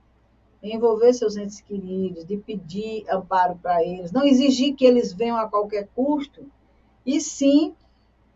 [0.63, 5.49] envolver seus entes queridos, de pedir amparo para eles, não exigir que eles venham a
[5.49, 6.45] qualquer custo,
[7.05, 7.75] e sim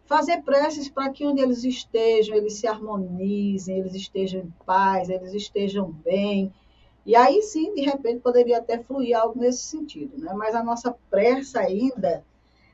[0.06, 5.32] fazer preces para que onde eles estejam, eles se harmonizem, eles estejam em paz, eles
[5.32, 6.52] estejam bem.
[7.06, 10.16] E aí sim, de repente, poderia até fluir algo nesse sentido.
[10.18, 10.32] Né?
[10.34, 12.24] Mas a nossa pressa ainda,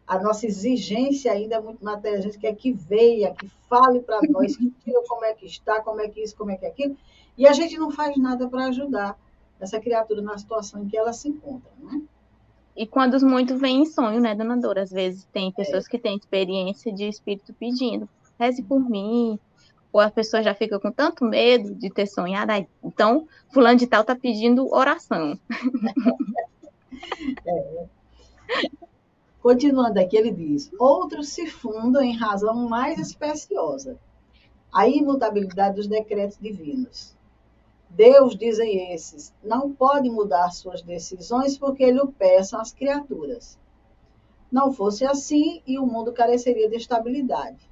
[0.07, 2.21] a nossa exigência ainda é muito material.
[2.21, 5.81] A gente quer que veia, que fale para nós, que diga como é que está,
[5.81, 6.97] como é que isso, como é que aquilo.
[7.39, 9.17] E a gente não faz nada para ajudar
[9.61, 11.71] essa criatura na situação em que ela se encontra.
[11.79, 12.03] Né?
[12.77, 14.83] E quando os muitos vêm em sonho, né, dona Dora?
[14.83, 18.09] Às vezes tem pessoas que têm experiência de espírito pedindo,
[18.39, 19.39] reze por mim.
[19.93, 22.53] Ou a pessoa já fica com tanto medo de ter sonhado,
[22.83, 25.39] então fulano de tal tá pedindo oração.
[27.47, 27.87] É.
[29.41, 33.99] Continuando aqui, ele diz: outros se fundam em razão mais especiosa,
[34.73, 37.17] a imutabilidade dos decretos divinos.
[37.91, 43.59] Deus, dizem esses, não pode mudar suas decisões porque lhe o peçam as criaturas.
[44.51, 47.69] Não fosse assim e o mundo careceria de estabilidade.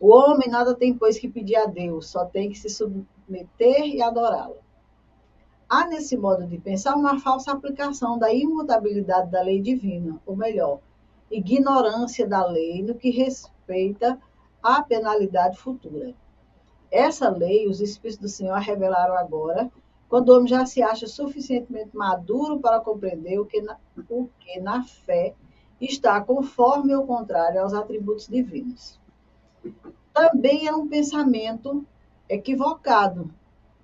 [0.00, 4.02] O homem nada tem, pois, que pedir a Deus, só tem que se submeter e
[4.02, 4.58] adorá-lo.
[5.68, 10.80] Há nesse modo de pensar uma falsa aplicação da imutabilidade da lei divina, ou melhor,
[11.30, 14.20] ignorância da lei no que respeita
[14.60, 16.14] à penalidade futura.
[16.90, 19.70] Essa lei, os Espíritos do Senhor revelaram agora,
[20.08, 23.76] quando o homem já se acha suficientemente maduro para compreender o que na,
[24.08, 25.34] o que na fé
[25.80, 28.98] está conforme ou contrário aos atributos divinos.
[30.12, 31.86] Também é um pensamento
[32.28, 33.32] equivocado,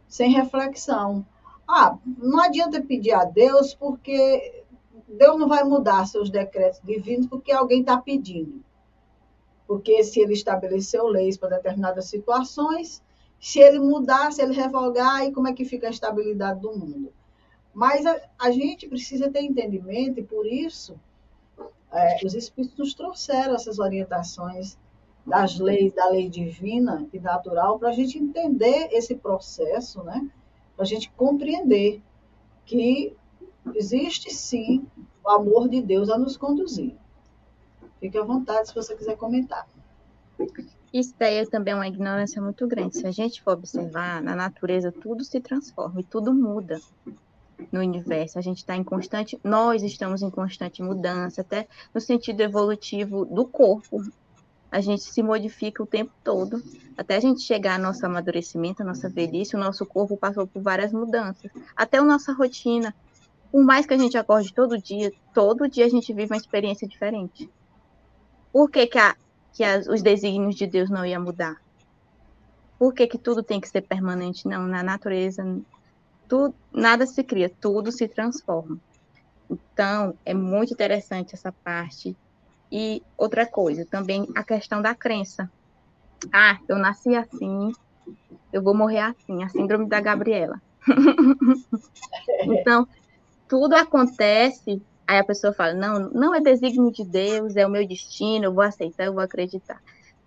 [0.08, 1.24] sem reflexão.
[1.66, 4.64] Ah, não adianta pedir a Deus porque
[5.08, 8.65] Deus não vai mudar seus decretos divinos porque alguém está pedindo
[9.66, 13.02] porque se ele estabeleceu leis para determinadas situações,
[13.40, 17.12] se ele mudar, se ele revogar, aí como é que fica a estabilidade do mundo?
[17.74, 20.98] Mas a, a gente precisa ter entendimento, e por isso
[21.92, 24.78] é, os Espíritos nos trouxeram essas orientações
[25.26, 30.30] das leis, da lei divina e natural, para a gente entender esse processo, né?
[30.76, 32.00] para a gente compreender
[32.64, 33.16] que
[33.74, 34.86] existe sim
[35.24, 36.94] o amor de Deus a nos conduzir.
[38.00, 39.66] Fique à vontade se você quiser comentar.
[40.92, 42.98] Isso daí também é uma ignorância muito grande.
[42.98, 46.80] Se a gente for observar, na natureza tudo se transforma e tudo muda
[47.72, 48.38] no universo.
[48.38, 53.46] A gente está em constante, nós estamos em constante mudança, até no sentido evolutivo do
[53.46, 54.02] corpo.
[54.70, 56.62] A gente se modifica o tempo todo,
[56.96, 60.60] até a gente chegar ao nosso amadurecimento, a nossa velhice, o nosso corpo passou por
[60.60, 62.94] várias mudanças, até a nossa rotina.
[63.50, 66.86] Por mais que a gente acorde todo dia, todo dia a gente vive uma experiência
[66.86, 67.48] diferente.
[68.56, 69.14] Por que, que, a,
[69.52, 71.60] que as, os desígnios de Deus não iam mudar?
[72.78, 74.48] Por que, que tudo tem que ser permanente?
[74.48, 75.44] Não, na natureza,
[76.26, 78.78] tudo, nada se cria, tudo se transforma.
[79.50, 82.16] Então, é muito interessante essa parte.
[82.72, 85.52] E outra coisa, também a questão da crença.
[86.32, 87.72] Ah, eu nasci assim,
[88.50, 90.62] eu vou morrer assim, a síndrome da Gabriela.
[92.40, 92.88] então,
[93.46, 97.86] tudo acontece Aí a pessoa fala: não, não é desígnio de Deus, é o meu
[97.86, 99.80] destino, eu vou aceitar, eu vou acreditar.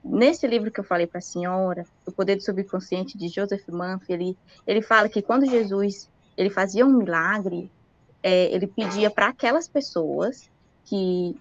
[0.03, 4.13] Nesse livro que eu falei para a senhora, O Poder do Subconsciente, de Joseph Manfi,
[4.13, 7.69] ele, ele fala que quando Jesus ele fazia um milagre,
[8.23, 10.49] é, ele pedia para aquelas pessoas
[10.85, 11.35] que,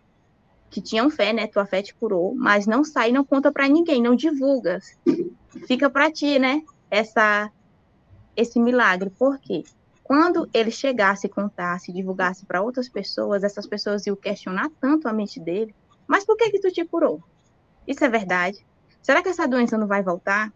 [0.70, 1.46] que tinham fé, né?
[1.46, 4.80] Tua fé te curou, mas não sai, não conta para ninguém, não divulga.
[5.68, 6.62] Fica para ti, né?
[6.90, 7.50] Essa,
[8.36, 9.08] esse milagre.
[9.10, 9.62] Por quê?
[10.08, 15.38] Quando ele chegasse, contasse, divulgasse para outras pessoas, essas pessoas iam questionar tanto a mente
[15.38, 15.74] dele.
[16.06, 17.22] Mas por que que tu te curou?
[17.86, 18.66] Isso é verdade?
[19.02, 20.50] Será que essa doença não vai voltar?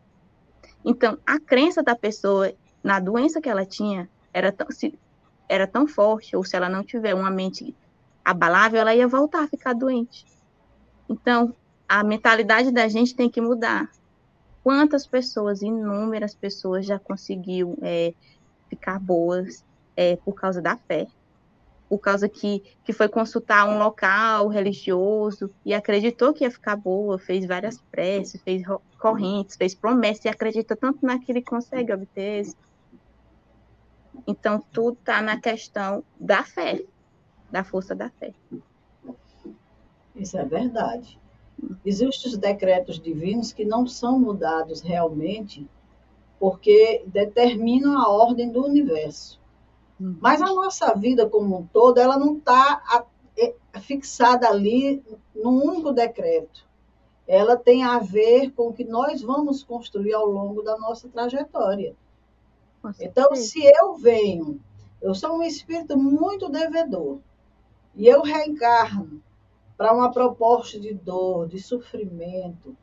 [0.83, 2.51] Então, a crença da pessoa
[2.83, 4.99] na doença que ela tinha era tão, se,
[5.47, 7.77] era tão forte, ou se ela não tiver uma mente
[8.25, 10.25] abalável, ela ia voltar a ficar doente.
[11.11, 11.55] Então,
[11.87, 13.91] a mentalidade da gente tem que mudar.
[14.65, 18.15] Quantas pessoas, inúmeras pessoas já conseguiu é,
[18.73, 19.63] ficar boas
[19.95, 21.07] é, por causa da fé,
[21.91, 27.19] por causa que, que foi consultar um local religioso e acreditou que ia ficar boa,
[27.19, 28.63] fez várias preces, fez
[28.99, 32.63] correntes, fez promessas e acredita tanto naquilo que consegue obter êxito.
[34.27, 36.83] Então, tudo está na questão da fé,
[37.51, 38.33] da força da fé.
[40.17, 41.21] Isso é verdade.
[41.85, 45.69] Existem os decretos divinos que não são mudados realmente
[46.43, 49.41] porque determinam a ordem do universo.
[50.01, 50.19] Uhum.
[50.21, 53.07] Mas a nossa vida como um todo, ela não está
[53.39, 55.01] é, fixada ali
[55.33, 56.67] num único decreto.
[57.29, 61.95] ela tem a ver com o que nós vamos construir ao longo da nossa trajetória.
[62.99, 64.61] Então, se eu venho,
[65.01, 67.21] eu sou um espírito muito devedor,
[67.95, 69.23] e eu reencarno
[69.77, 72.77] para uma proposta de dor, de sofrimento,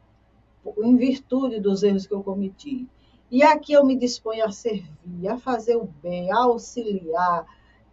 [0.82, 2.88] em virtude dos erros que eu cometi.
[3.32, 7.46] E aqui eu me disponho a servir, a fazer o bem, a auxiliar.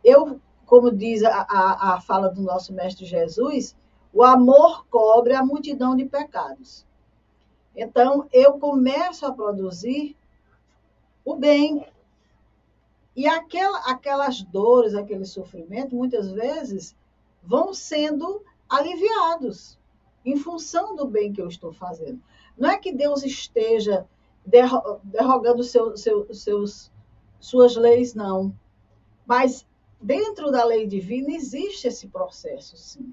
[0.03, 3.77] Eu, como diz a, a, a fala do nosso Mestre Jesus,
[4.13, 6.87] o amor cobre a multidão de pecados.
[7.75, 10.17] Então, eu começo a produzir
[11.23, 11.87] o bem.
[13.15, 16.97] E aquela, aquelas dores, aquele sofrimento, muitas vezes,
[17.43, 19.79] vão sendo aliviados
[20.25, 22.21] em função do bem que eu estou fazendo.
[22.57, 24.07] Não é que Deus esteja
[24.47, 26.93] derrogando seu, seu, seus,
[27.41, 28.55] suas leis, não.
[29.27, 29.67] Mas
[30.01, 33.13] dentro da lei divina existe esse processo, sim.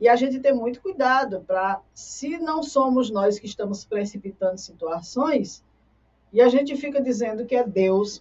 [0.00, 5.64] E a gente tem muito cuidado para, se não somos nós que estamos precipitando situações,
[6.32, 8.20] e a gente fica dizendo que é Deus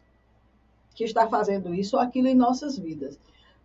[0.93, 3.19] que está fazendo isso ou aquilo em nossas vidas,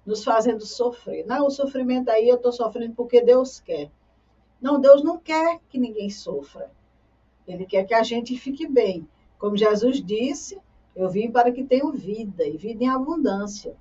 [0.07, 1.26] nos fazendo sofrer.
[1.26, 3.90] Não, o sofrimento aí eu estou sofrendo porque Deus quer.
[4.59, 6.70] Não, Deus não quer que ninguém sofra.
[7.49, 9.09] Ele quer que a gente fique bem.
[9.38, 10.61] Como Jesus disse,
[10.94, 13.74] eu vim para que tenham vida e vida em abundância.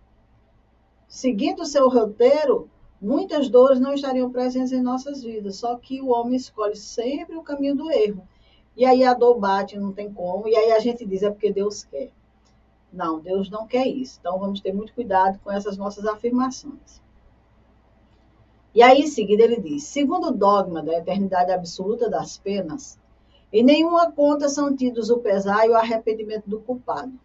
[1.08, 2.70] Seguindo o seu roteiro,
[3.02, 7.44] muitas dores não estariam presentes em nossas vidas, só que o homem escolhe sempre o
[7.44, 8.28] caminho do erro.
[8.76, 11.52] E aí a dor bate, não tem como, e aí a gente diz é porque
[11.52, 12.12] Deus quer.
[12.94, 14.18] Não, Deus não quer isso.
[14.20, 17.02] Então vamos ter muito cuidado com essas nossas afirmações.
[18.74, 23.00] E aí, em seguida, ele diz: segundo o dogma da eternidade absoluta das penas,
[23.52, 27.18] em nenhuma conta são tidos o pesar e o arrependimento do culpado.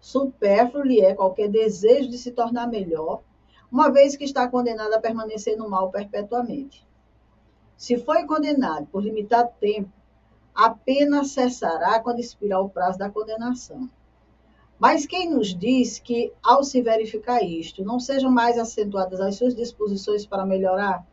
[0.00, 3.22] Supérfluo lhe é qualquer desejo de se tornar melhor,
[3.70, 6.86] uma vez que está condenado a permanecer no mal perpetuamente.
[7.76, 9.92] Se foi condenado por limitado tempo,
[10.54, 13.88] a pena cessará quando expirar o prazo da condenação.
[14.78, 19.54] Mas quem nos diz que, ao se verificar isto, não sejam mais acentuadas as suas
[19.54, 21.06] disposições para melhorar?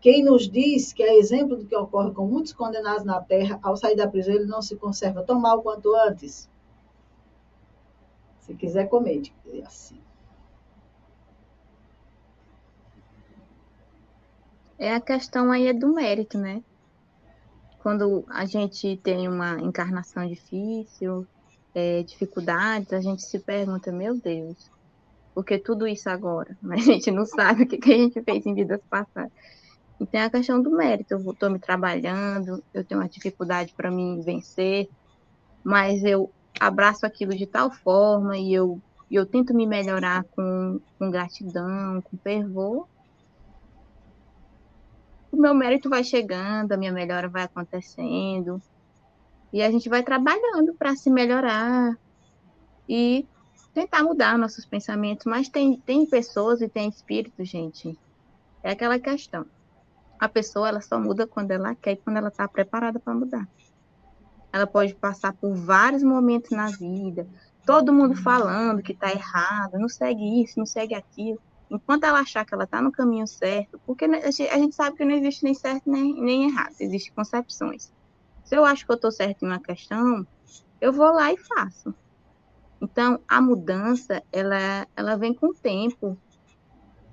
[0.00, 3.76] Quem nos diz que é exemplo do que ocorre com muitos condenados na terra, ao
[3.76, 6.48] sair da prisão, ele não se conserva tão mal quanto antes?
[8.38, 9.34] Se quiser, comente.
[9.52, 10.00] É assim.
[14.78, 16.64] É a questão aí é do mérito, né?
[17.82, 21.26] Quando a gente tem uma encarnação difícil,
[21.74, 24.70] é, dificuldades, a gente se pergunta, meu Deus,
[25.34, 26.56] por que tudo isso agora?
[26.62, 29.30] Mas a gente não sabe o que, que a gente fez em vidas passadas.
[30.00, 31.12] E tem a questão do mérito.
[31.12, 34.88] Eu estou me trabalhando, eu tenho uma dificuldade para me vencer,
[35.62, 38.80] mas eu abraço aquilo de tal forma e eu,
[39.10, 42.88] eu tento me melhorar com, com gratidão, com fervor.
[45.30, 48.60] O meu mérito vai chegando, a minha melhora vai acontecendo.
[49.52, 51.94] E a gente vai trabalhando para se melhorar
[52.88, 53.26] e
[53.74, 55.26] tentar mudar nossos pensamentos.
[55.26, 57.98] Mas tem, tem pessoas e tem espíritos, gente.
[58.62, 59.46] É aquela questão
[60.20, 63.48] a pessoa ela só muda quando ela quer e quando ela está preparada para mudar.
[64.52, 67.26] Ela pode passar por vários momentos na vida,
[67.64, 71.40] todo mundo falando que está errado, não segue isso, não segue aquilo.
[71.70, 75.12] Enquanto ela achar que ela está no caminho certo, porque a gente sabe que não
[75.12, 77.92] existe nem certo nem, nem errado, existem concepções.
[78.44, 80.26] Se eu acho que eu estou certo em uma questão,
[80.80, 81.94] eu vou lá e faço.
[82.80, 86.18] Então, a mudança, ela, ela vem com o tempo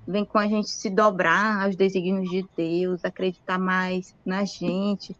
[0.07, 5.15] vem com a gente se dobrar aos desígnios de Deus, acreditar mais na gente,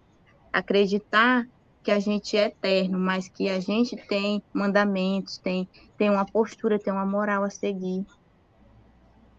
[0.52, 1.46] acreditar
[1.84, 5.68] que a gente é eterno, mas que a gente tem mandamentos, tem,
[5.98, 8.06] tem uma postura, tem uma moral a seguir.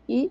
[0.07, 0.31] E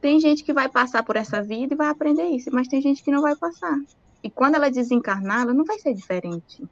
[0.00, 3.02] tem gente que vai passar por essa vida e vai aprender isso, mas tem gente
[3.02, 3.76] que não vai passar.
[4.22, 6.64] E quando ela desencarnar, ela não vai ser diferente.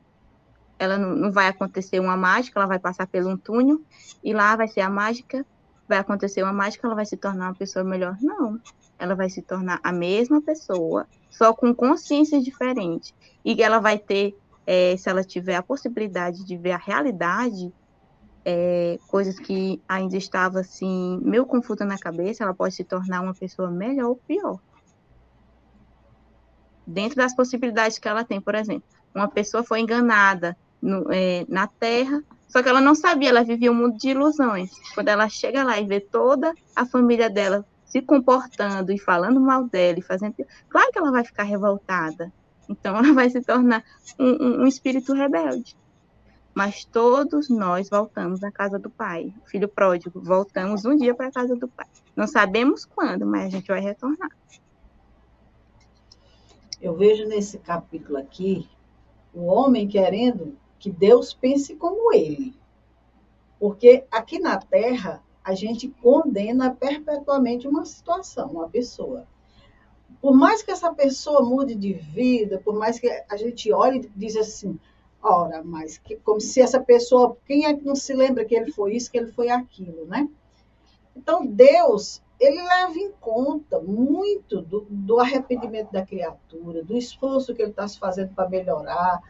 [0.78, 3.80] Ela não, não vai acontecer uma mágica, ela vai passar pelo um túnel
[4.22, 5.44] e lá vai ser a mágica
[5.88, 8.16] vai acontecer uma mágica, ela vai se tornar uma pessoa melhor.
[8.20, 8.60] Não.
[8.98, 13.14] Ela vai se tornar a mesma pessoa, só com consciência diferente.
[13.44, 17.72] E ela vai ter, é, se ela tiver a possibilidade de ver a realidade,
[18.44, 23.34] é, coisas que ainda estavam assim, meio confusa na cabeça, ela pode se tornar uma
[23.34, 24.60] pessoa melhor ou pior.
[26.86, 31.66] Dentro das possibilidades que ela tem, por exemplo, uma pessoa foi enganada no, é, na
[31.66, 34.70] Terra, só que ela não sabia, ela vivia um mundo de ilusões.
[34.94, 39.64] Quando ela chega lá e vê toda a família dela se comportando e falando mal
[39.64, 40.34] dela e fazendo.
[40.68, 42.32] Claro que ela vai ficar revoltada.
[42.68, 43.84] Então ela vai se tornar
[44.18, 45.76] um, um, um espírito rebelde.
[46.54, 49.32] Mas todos nós voltamos à casa do pai.
[49.46, 51.86] filho pródigo, voltamos um dia para a casa do pai.
[52.14, 54.30] Não sabemos quando, mas a gente vai retornar.
[56.80, 58.68] eu vejo nesse capítulo aqui
[59.34, 62.54] o homem querendo que Deus pense como ele.
[63.58, 69.26] Porque aqui na Terra, a gente condena perpetuamente uma situação, uma pessoa.
[70.20, 74.10] Por mais que essa pessoa mude de vida, por mais que a gente olhe e
[74.18, 74.78] diz assim,
[75.22, 78.72] ora, mas que, como se essa pessoa, quem é que não se lembra que ele
[78.72, 80.28] foi isso, que ele foi aquilo, né?
[81.14, 87.62] Então, Deus, ele leva em conta muito do, do arrependimento da criatura, do esforço que
[87.62, 89.20] ele está se fazendo para melhorar.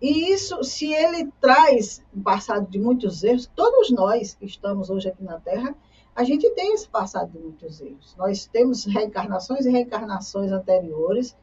[0.00, 5.08] E isso, se ele traz um passado de muitos erros, todos nós que estamos hoje
[5.08, 5.74] aqui na Terra,
[6.14, 8.14] a gente tem esse passado de muitos erros.
[8.16, 11.36] Nós temos reencarnações e reencarnações anteriores,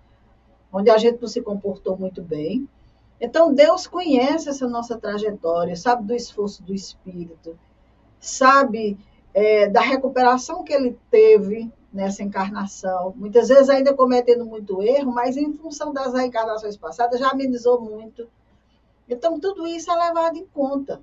[0.72, 2.68] onde a gente não se comportou muito bem.
[3.20, 7.58] Então, Deus conhece essa nossa trajetória, sabe do esforço do espírito,
[8.20, 8.98] sabe
[9.34, 13.14] é, da recuperação que ele teve nessa encarnação.
[13.16, 18.28] Muitas vezes ainda cometendo muito erro, mas em função das reencarnações passadas já amenizou muito.
[19.14, 21.02] Então, tudo isso é levado em conta,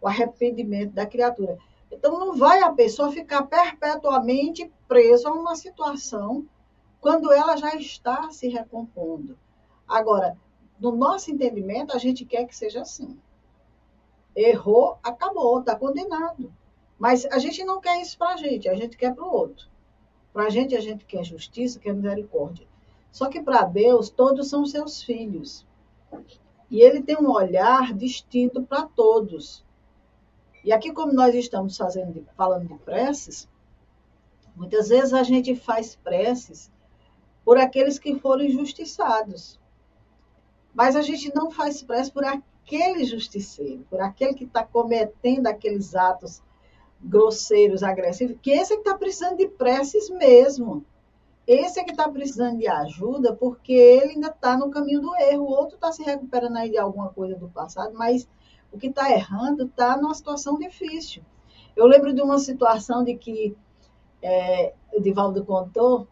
[0.00, 1.58] o arrependimento da criatura.
[1.90, 6.46] Então, não vai a pessoa ficar perpetuamente presa a uma situação
[7.00, 9.38] quando ela já está se recompondo.
[9.88, 10.36] Agora,
[10.78, 13.18] no nosso entendimento, a gente quer que seja assim.
[14.34, 16.52] Errou, acabou, está condenado.
[16.98, 19.68] Mas a gente não quer isso para a gente, a gente quer para o outro.
[20.32, 22.66] Para a gente, a gente quer justiça, quer misericórdia.
[23.10, 25.66] Só que para Deus, todos são seus filhos.
[26.70, 29.64] E ele tem um olhar distinto para todos.
[30.62, 33.48] E aqui, como nós estamos fazendo, falando de preces,
[34.54, 36.70] muitas vezes a gente faz preces
[37.44, 39.58] por aqueles que foram injustiçados.
[40.72, 45.96] Mas a gente não faz prece por aquele justiceiro, por aquele que está cometendo aqueles
[45.96, 46.42] atos
[47.00, 50.84] grosseiros, agressivos, que esse é que está precisando de preces mesmo.
[51.52, 55.42] Esse é que está precisando de ajuda, porque ele ainda está no caminho do erro.
[55.42, 58.28] O outro está se recuperando aí de alguma coisa do passado, mas
[58.70, 61.24] o que está errando está numa situação difícil.
[61.74, 63.56] Eu lembro de uma situação de que
[64.22, 66.06] é, o Divaldo contou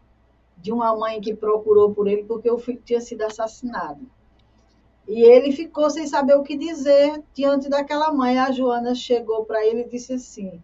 [0.56, 4.00] de uma mãe que procurou por ele porque o filho tinha sido assassinado.
[5.06, 8.40] E ele ficou sem saber o que dizer diante daquela mãe.
[8.40, 10.60] A Joana chegou para ele e disse assim: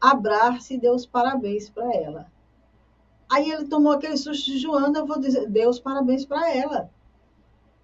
[0.00, 2.32] abrace e dê os parabéns para ela.
[3.34, 6.88] Aí ele tomou aquele susto de Joana, eu vou dizer, dê os parabéns para ela.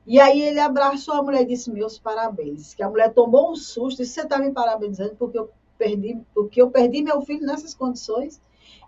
[0.07, 2.73] E aí ele abraçou a mulher e disse, meus parabéns.
[2.73, 6.21] Que a mulher tomou um susto e disse, você está me parabenizando porque eu perdi,
[6.33, 8.41] porque eu perdi meu filho nessas condições?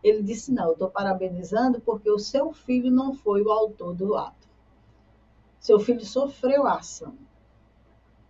[0.04, 4.14] Ele disse, não, eu estou parabenizando porque o seu filho não foi o autor do
[4.14, 4.48] ato.
[5.58, 7.12] Seu filho sofreu a ação.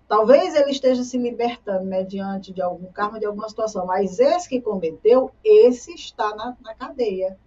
[0.08, 4.48] Talvez ele esteja se libertando mediante né, de algum karma, de alguma situação, mas esse
[4.48, 7.38] que cometeu, esse está na, na cadeia.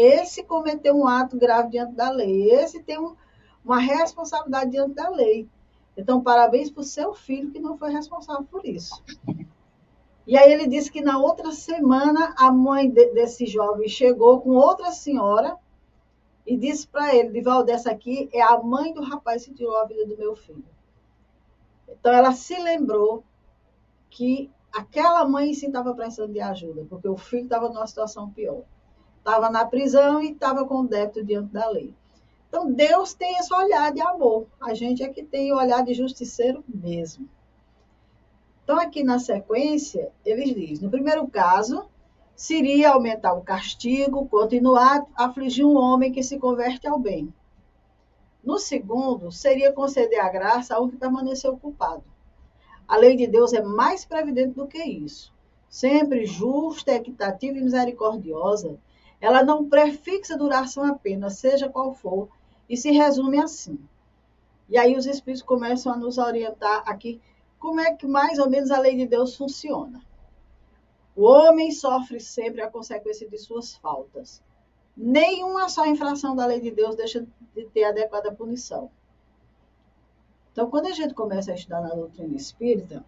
[0.00, 2.50] Esse cometeu um ato grave diante da lei.
[2.50, 3.14] Esse tem um,
[3.62, 5.46] uma responsabilidade diante da lei.
[5.94, 9.04] Então, parabéns para o seu filho que não foi responsável por isso.
[10.26, 14.50] E aí ele disse que na outra semana a mãe de, desse jovem chegou com
[14.50, 15.58] outra senhora
[16.46, 19.84] e disse para ele, Divaldo, essa aqui é a mãe do rapaz que tirou a
[19.84, 20.64] vida do meu filho.
[21.86, 23.22] Então, ela se lembrou
[24.08, 28.62] que aquela mãe sim estava precisando de ajuda, porque o filho estava numa situação pior.
[29.20, 31.94] Estava na prisão e estava com débito diante da lei.
[32.48, 34.46] Então, Deus tem esse olhar de amor.
[34.60, 37.28] A gente é que tem o olhar de justiceiro mesmo.
[38.64, 41.86] Então, aqui na sequência, eles dizem: no primeiro caso,
[42.34, 47.32] seria aumentar o castigo, continuar a afligir um homem que se converte ao bem.
[48.42, 52.02] No segundo, seria conceder a graça ao que permaneceu culpado.
[52.88, 55.32] A lei de Deus é mais previdente do que isso.
[55.68, 58.76] Sempre justa, equitativa e misericordiosa,
[59.20, 62.28] ela não prefixa duração apenas, seja qual for,
[62.68, 63.78] e se resume assim.
[64.68, 67.20] E aí os Espíritos começam a nos orientar aqui
[67.58, 70.00] como é que mais ou menos a lei de Deus funciona.
[71.14, 74.42] O homem sofre sempre a consequência de suas faltas
[75.00, 78.90] nenhuma só infração da lei de Deus deixa de ter adequada punição.
[80.52, 83.04] Então, quando a gente começa a estudar na doutrina espírita,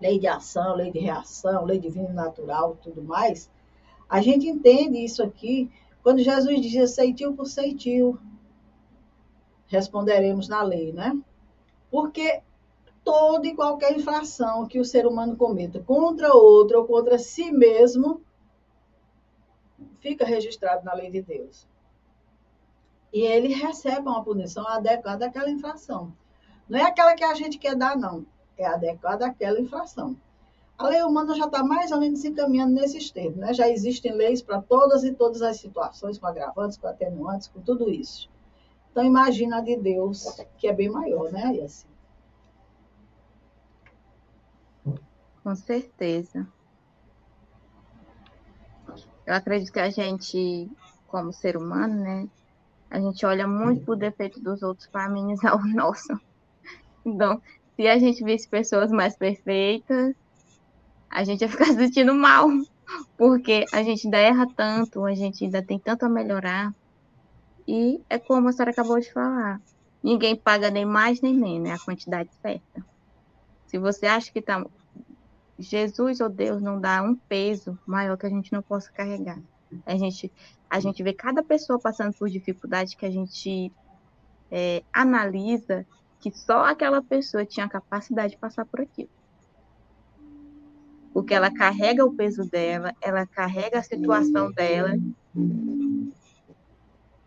[0.00, 3.50] lei de ação, lei de reação, lei divina natural, tudo mais,
[4.08, 5.70] a gente entende isso aqui
[6.02, 8.18] quando Jesus dizia ceitil por ceitil,
[9.66, 11.18] responderemos na lei, né?
[11.90, 12.42] Porque
[13.02, 18.20] toda e qualquer infração que o ser humano cometa contra outro ou contra si mesmo
[20.00, 21.66] fica registrado na lei de Deus.
[23.12, 26.12] E ele recebe uma punição adequada àquela infração.
[26.68, 28.26] Não é aquela que a gente quer dar, não.
[28.58, 30.16] É adequada àquela infração.
[30.76, 33.36] A lei humana já está mais ou menos se encaminhando nesses termos.
[33.36, 33.54] Né?
[33.54, 37.90] Já existem leis para todas e todas as situações, com agravantes, com atenuantes, com tudo
[37.90, 38.28] isso.
[38.90, 40.24] Então, imagina a de Deus,
[40.58, 41.86] que é bem maior, né, Ayessi?
[45.42, 46.46] Com certeza.
[49.26, 50.70] Eu acredito que a gente,
[51.08, 52.28] como ser humano, né,
[52.90, 56.18] a gente olha muito pro defeito dos outros para amenizar o nosso.
[57.04, 57.42] Então,
[57.74, 60.14] se a gente visse pessoas mais perfeitas,
[61.14, 62.48] a gente ia ficar se sentindo mal,
[63.16, 66.74] porque a gente ainda erra tanto, a gente ainda tem tanto a melhorar.
[67.66, 69.60] E é como a senhora acabou de falar,
[70.02, 72.84] ninguém paga nem mais nem menos, é a quantidade certa.
[73.68, 74.66] Se você acha que tá
[75.56, 79.38] Jesus ou Deus não dá um peso maior que a gente não possa carregar.
[79.86, 80.30] A gente,
[80.68, 83.72] a gente vê cada pessoa passando por dificuldade que a gente
[84.50, 85.86] é, analisa
[86.20, 89.10] que só aquela pessoa tinha a capacidade de passar por aquilo.
[91.14, 94.98] Porque ela carrega o peso dela, ela carrega a situação dela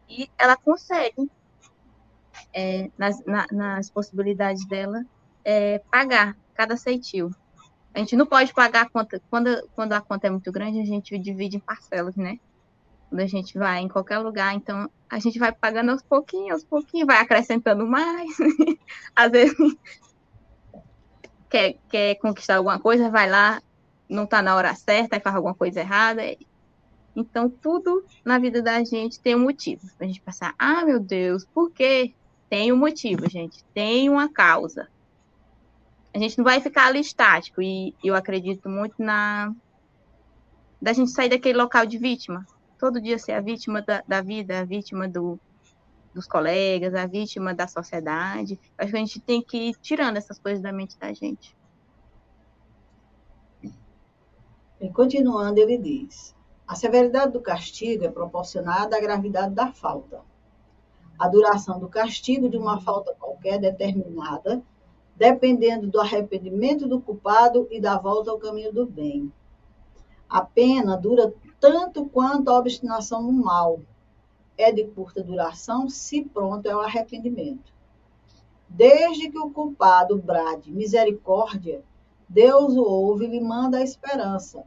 [0.09, 1.31] e ela consegue,
[2.53, 5.05] é, nas, na, nas possibilidades dela,
[5.43, 7.31] é, pagar cada ceitil.
[7.93, 10.85] A gente não pode pagar a conta, quando, quando a conta é muito grande, a
[10.85, 12.39] gente divide em parcelas, né?
[13.09, 16.63] Quando a gente vai em qualquer lugar, então a gente vai pagando aos pouquinhos, aos
[16.65, 18.29] pouquinhos, vai acrescentando mais.
[19.15, 19.55] Às vezes
[21.49, 23.61] quer, quer conquistar alguma coisa, vai lá,
[24.09, 26.21] não está na hora certa, e faz alguma coisa errada.
[27.15, 29.87] Então, tudo na vida da gente tem um motivo.
[29.99, 32.13] A gente pensar, ah, meu Deus, por quê?
[32.49, 33.63] Tem um motivo, gente.
[33.73, 34.87] Tem uma causa.
[36.13, 37.61] A gente não vai ficar ali estático.
[37.61, 39.53] E eu acredito muito na.
[40.81, 42.45] da gente sair daquele local de vítima
[42.77, 45.39] todo dia ser a vítima da, da vida, a vítima do,
[46.13, 48.59] dos colegas, a vítima da sociedade.
[48.77, 51.55] Acho que a gente tem que ir tirando essas coisas da mente da gente.
[54.79, 56.35] E continuando, ele diz:
[56.67, 60.21] a severidade do castigo é proporcionada à gravidade da falta.
[61.17, 64.61] A duração do castigo de uma falta qualquer determinada,
[65.15, 69.31] dependendo do arrependimento do culpado e da volta ao caminho do bem.
[70.29, 73.79] A pena dura tanto quanto a obstinação no mal
[74.57, 77.73] é de curta duração, se pronto é o arrependimento.
[78.69, 81.83] Desde que o culpado brade misericórdia,
[82.27, 84.65] Deus o ouve e lhe manda a esperança.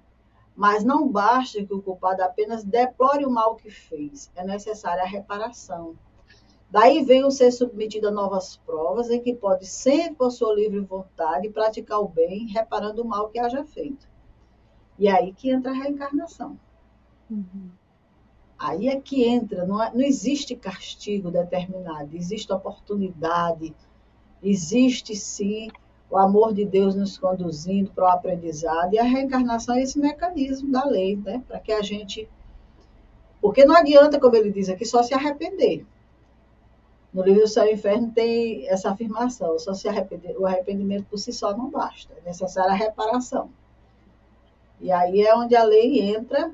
[0.56, 5.06] Mas não basta que o culpado apenas deplore o mal que fez, é necessária a
[5.06, 5.96] reparação.
[6.70, 10.78] Daí vem o ser submetido a novas provas, em que pode sempre, por sua livre
[10.80, 14.08] vontade, praticar o bem, reparando o mal que haja feito.
[14.98, 16.58] E aí que entra a reencarnação.
[17.28, 17.70] Uhum.
[18.58, 23.74] Aí é que entra, não, é, não existe castigo determinado, existe oportunidade,
[24.42, 25.70] existe sim
[26.10, 30.70] o amor de Deus nos conduzindo para o aprendizado, e a reencarnação é esse mecanismo
[30.72, 31.42] da lei, né?
[31.46, 32.28] Para que a gente.
[33.40, 35.86] Porque não adianta, como ele diz aqui, só se arrepender.
[37.14, 41.32] No livro Céu e Inferno tem essa afirmação: só se arrepender, o arrependimento por si
[41.32, 43.48] só não basta, é necessária a reparação.
[44.80, 46.52] E aí é onde a lei entra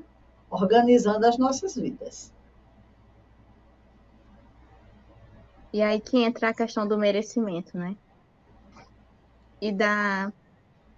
[0.49, 2.31] organizando as nossas vidas.
[5.73, 7.95] E aí que entra a questão do merecimento, né?
[9.61, 10.31] E da,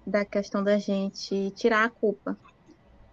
[0.05, 2.37] da questão da gente tirar a culpa.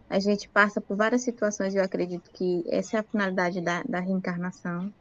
[0.09, 3.99] A gente passa por várias situações, eu acredito que essa é a finalidade da, da
[3.99, 4.93] reencarnação,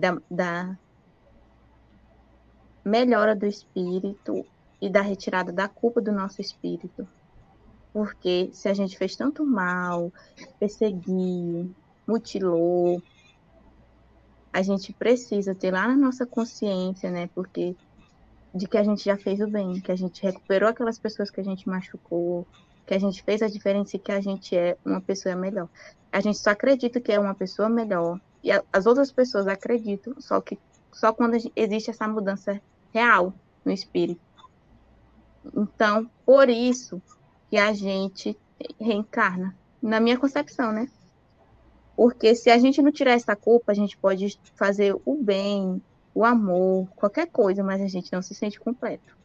[0.00, 0.78] da, da
[2.84, 4.44] melhora do espírito
[4.80, 7.06] e da retirada da culpa do nosso espírito.
[7.92, 10.12] Porque se a gente fez tanto mal,
[10.58, 11.72] perseguiu,
[12.06, 13.00] mutilou,
[14.52, 17.28] a gente precisa ter lá na nossa consciência, né?
[17.34, 17.76] Porque
[18.54, 21.40] de que a gente já fez o bem, que a gente recuperou aquelas pessoas que
[21.40, 22.46] a gente machucou,
[22.86, 25.68] que a gente fez a diferença e que a gente é uma pessoa melhor.
[26.12, 30.40] A gente só acredita que é uma pessoa melhor e as outras pessoas acreditam, só
[30.40, 30.58] que
[30.92, 32.60] só quando existe essa mudança
[32.92, 33.32] real
[33.64, 34.20] no espírito.
[35.56, 37.02] Então, por isso,
[37.50, 38.38] que a gente
[38.80, 40.88] reencarna, na minha concepção, né?
[41.96, 45.82] Porque se a gente não tirar essa culpa, a gente pode fazer o bem,
[46.14, 49.16] o amor, qualquer coisa, mas a gente não se sente completo.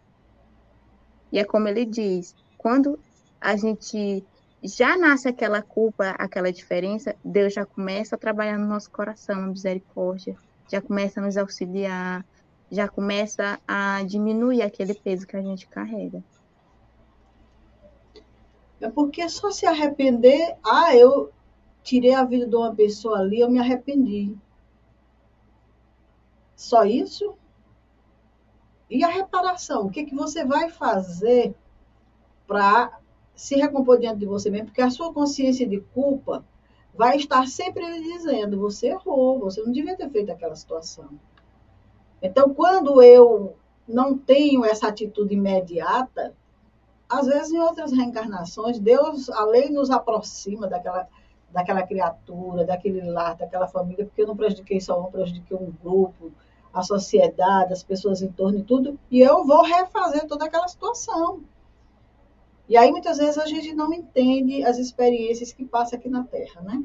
[1.31, 2.99] E é como ele diz, quando
[3.39, 4.25] a gente
[4.63, 9.47] já nasce aquela culpa, aquela diferença, Deus já começa a trabalhar no nosso coração, a
[9.47, 10.35] misericórdia,
[10.69, 12.25] já começa a nos auxiliar,
[12.71, 16.23] já começa a diminuir aquele peso que a gente carrega.
[18.81, 21.31] É porque só se arrepender, ah, eu
[21.83, 24.35] tirei a vida de uma pessoa ali, eu me arrependi.
[26.59, 27.37] Só isso?
[28.89, 29.85] E a reparação?
[29.85, 31.55] O que, que você vai fazer
[32.45, 32.99] para
[33.33, 34.65] se recompor diante de você mesmo?
[34.65, 36.43] Porque a sua consciência de culpa
[36.93, 41.07] vai estar sempre lhe dizendo: você errou, você não devia ter feito aquela situação.
[42.21, 43.55] Então, quando eu
[43.87, 46.35] não tenho essa atitude imediata,
[47.07, 51.07] às vezes em outras reencarnações, Deus, além nos aproxima daquela,
[51.49, 56.33] daquela criatura, daquele lar, daquela família, porque eu não prejudiquei só um, prejudiquei um grupo,
[56.73, 61.41] a sociedade, as pessoas em torno e tudo, e eu vou refazer toda aquela situação.
[62.67, 66.61] E aí, muitas vezes, a gente não entende as experiências que passa aqui na Terra,
[66.61, 66.83] né?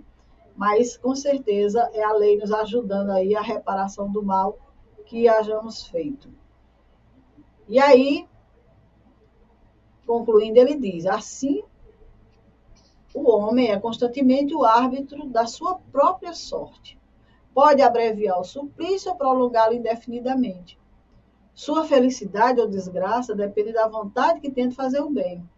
[0.57, 4.57] Mas, com certeza, é a lei nos ajudando aí a reparação do mal
[5.05, 6.31] que hajamos feito.
[7.69, 8.27] E aí,
[10.07, 11.63] concluindo, ele diz: assim,
[13.15, 16.99] o homem é constantemente o árbitro da sua própria sorte.
[17.55, 20.77] Pode abreviar o suplício ou prolongá-lo indefinidamente.
[21.55, 25.49] Sua felicidade ou desgraça depende da vontade que tenta fazer o bem.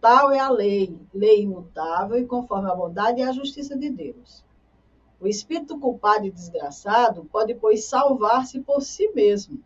[0.00, 4.42] Tal é a lei, lei imutável e conforme a bondade e a justiça de Deus.
[5.20, 9.62] O espírito culpado e desgraçado pode, pois, salvar-se por si mesmo.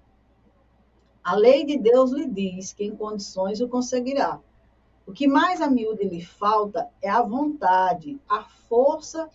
[1.22, 4.40] A lei de Deus lhe diz que em condições o conseguirá.
[5.06, 9.30] O que mais a miúde lhe falta é a vontade, a força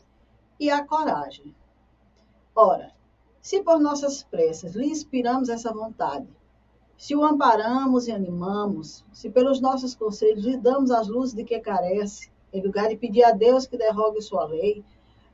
[0.60, 1.56] e a coragem.
[2.62, 2.92] Ora,
[3.42, 6.28] se por nossas preces lhe inspiramos essa vontade,
[6.98, 11.58] se o amparamos e animamos, se pelos nossos conselhos lhe damos as luzes de que
[11.62, 14.84] carece, em lugar de pedir a Deus que derrogue sua lei,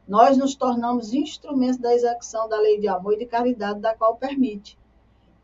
[0.07, 4.17] nós nos tornamos instrumentos da execução da lei de amor e de caridade da qual
[4.17, 4.77] permite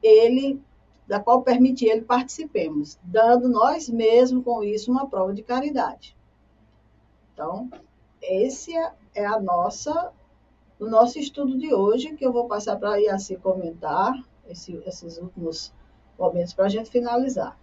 [0.04, 0.62] ele,
[1.08, 6.16] da qual permite ele participemos, dando nós mesmos com isso uma prova de caridade.
[7.34, 7.72] Então,
[8.22, 10.14] esse é, é a nossa
[10.82, 14.20] o nosso estudo de hoje, que eu vou passar para a Iaci comentar
[14.50, 15.72] esse, esses últimos
[16.18, 17.56] momentos para a gente finalizar.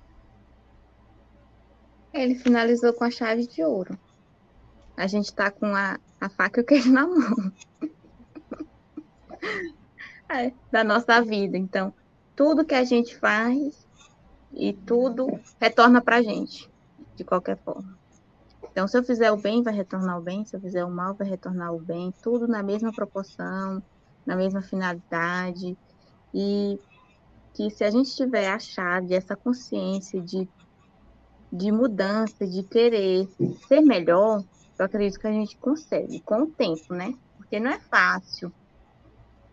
[2.15, 3.99] Ele finalizou com a chave de ouro.
[4.97, 7.53] A gente está com a, a faca e o queijo na mão.
[10.31, 11.59] é, da nossa vida.
[11.59, 11.93] Então,
[12.37, 13.85] tudo que a gente faz
[14.53, 16.71] e tudo retorna para a gente,
[17.17, 17.98] de qualquer forma.
[18.71, 20.45] Então, se eu fizer o bem, vai retornar o bem.
[20.45, 22.13] Se eu fizer o mal, vai retornar o bem.
[22.23, 23.83] Tudo na mesma proporção,
[24.27, 25.77] na mesma finalidade.
[26.35, 26.79] E
[27.55, 30.49] que se a gente tiver a chave, essa consciência de,
[31.53, 33.27] de mudança, de querer
[33.67, 34.45] ser melhor,
[34.79, 37.13] eu acredito que a gente consegue, com o tempo, né?
[37.37, 38.53] Porque não é fácil.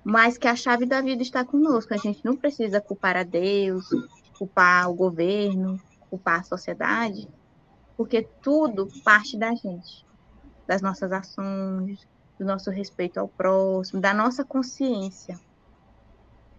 [0.04, 1.94] Mas que a chave da vida está conosco.
[1.96, 3.86] A gente não precisa culpar a Deus,
[4.38, 7.28] culpar o governo, culpar a sociedade,
[7.98, 10.06] porque tudo parte da gente,
[10.68, 12.00] das nossas ações,
[12.40, 15.36] do nosso respeito ao próximo, da nossa consciência.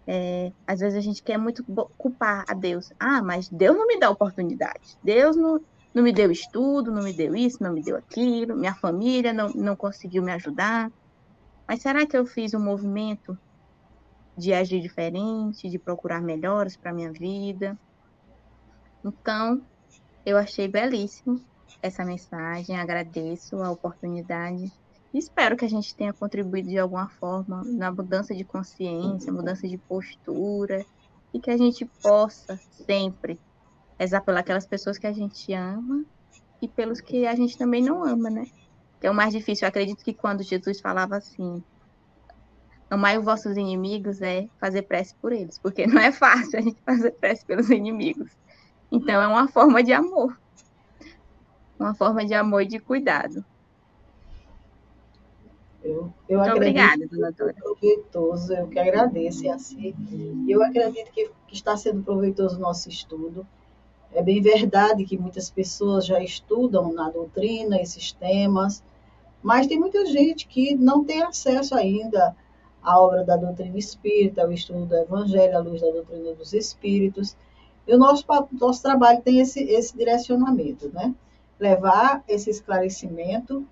[0.08, 1.64] É, às vezes a gente quer muito
[1.98, 2.88] culpar a Deus.
[2.98, 4.96] Ah, mas Deus não me dá oportunidade.
[5.02, 5.60] Deus não,
[5.94, 8.56] não me deu estudo, não me deu isso, não me deu aquilo.
[8.56, 10.90] Minha família não, não conseguiu me ajudar.
[11.68, 13.36] Mas será que eu fiz um movimento
[14.38, 17.76] de agir diferente, de procurar melhores para minha vida?
[19.04, 19.60] Então,
[20.26, 21.40] eu achei belíssimo
[21.80, 24.70] essa mensagem, agradeço a oportunidade
[25.18, 29.78] Espero que a gente tenha contribuído de alguma forma na mudança de consciência, mudança de
[29.78, 30.84] postura,
[31.32, 33.40] e que a gente possa sempre
[33.98, 36.04] rezar pelas pessoas que a gente ama
[36.60, 38.46] e pelos que a gente também não ama, né?
[39.00, 39.64] Que é o mais difícil.
[39.64, 41.62] Eu acredito que quando Jesus falava assim,
[42.90, 46.80] amai os vossos inimigos é fazer prece por eles, porque não é fácil a gente
[46.84, 48.30] fazer prece pelos inimigos.
[48.96, 50.38] Então é uma forma de amor.
[51.78, 53.44] Uma forma de amor e de cuidado.
[55.82, 57.54] Eu, eu Muito obrigada, doutora.
[57.54, 59.94] proveitoso, eu que agradeço, assim.
[60.48, 63.46] Eu acredito que, que está sendo proveitoso o nosso estudo.
[64.12, 68.82] É bem verdade que muitas pessoas já estudam na doutrina esses temas,
[69.42, 72.34] mas tem muita gente que não tem acesso ainda
[72.82, 77.36] à obra da doutrina espírita, ao estudo do Evangelho, à luz da doutrina dos espíritos.
[77.86, 81.14] E o nosso, nosso trabalho tem esse, esse direcionamento, né?
[81.58, 83.66] Levar esse esclarecimento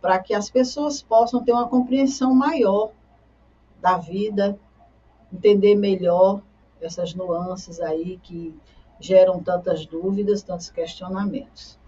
[0.00, 2.92] para que as pessoas possam ter uma compreensão maior
[3.80, 4.58] da vida,
[5.32, 6.40] entender melhor
[6.80, 8.54] essas nuances aí que
[9.00, 11.78] geram tantas dúvidas, tantos questionamentos.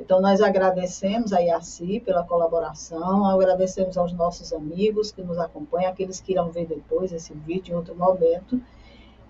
[0.00, 6.20] Então, nós agradecemos a IACI pela colaboração, agradecemos aos nossos amigos que nos acompanham, aqueles
[6.20, 8.60] que irão ver depois esse vídeo em outro momento.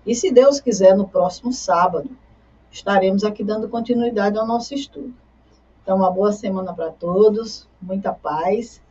[0.05, 2.09] E, se Deus quiser, no próximo sábado,
[2.71, 5.13] estaremos aqui dando continuidade ao nosso estudo.
[5.83, 8.81] Então, uma boa semana para todos, muita paz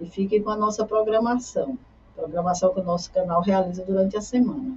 [0.00, 1.78] e fiquem com a nossa programação,
[2.14, 4.76] programação que o nosso canal realiza durante a semana.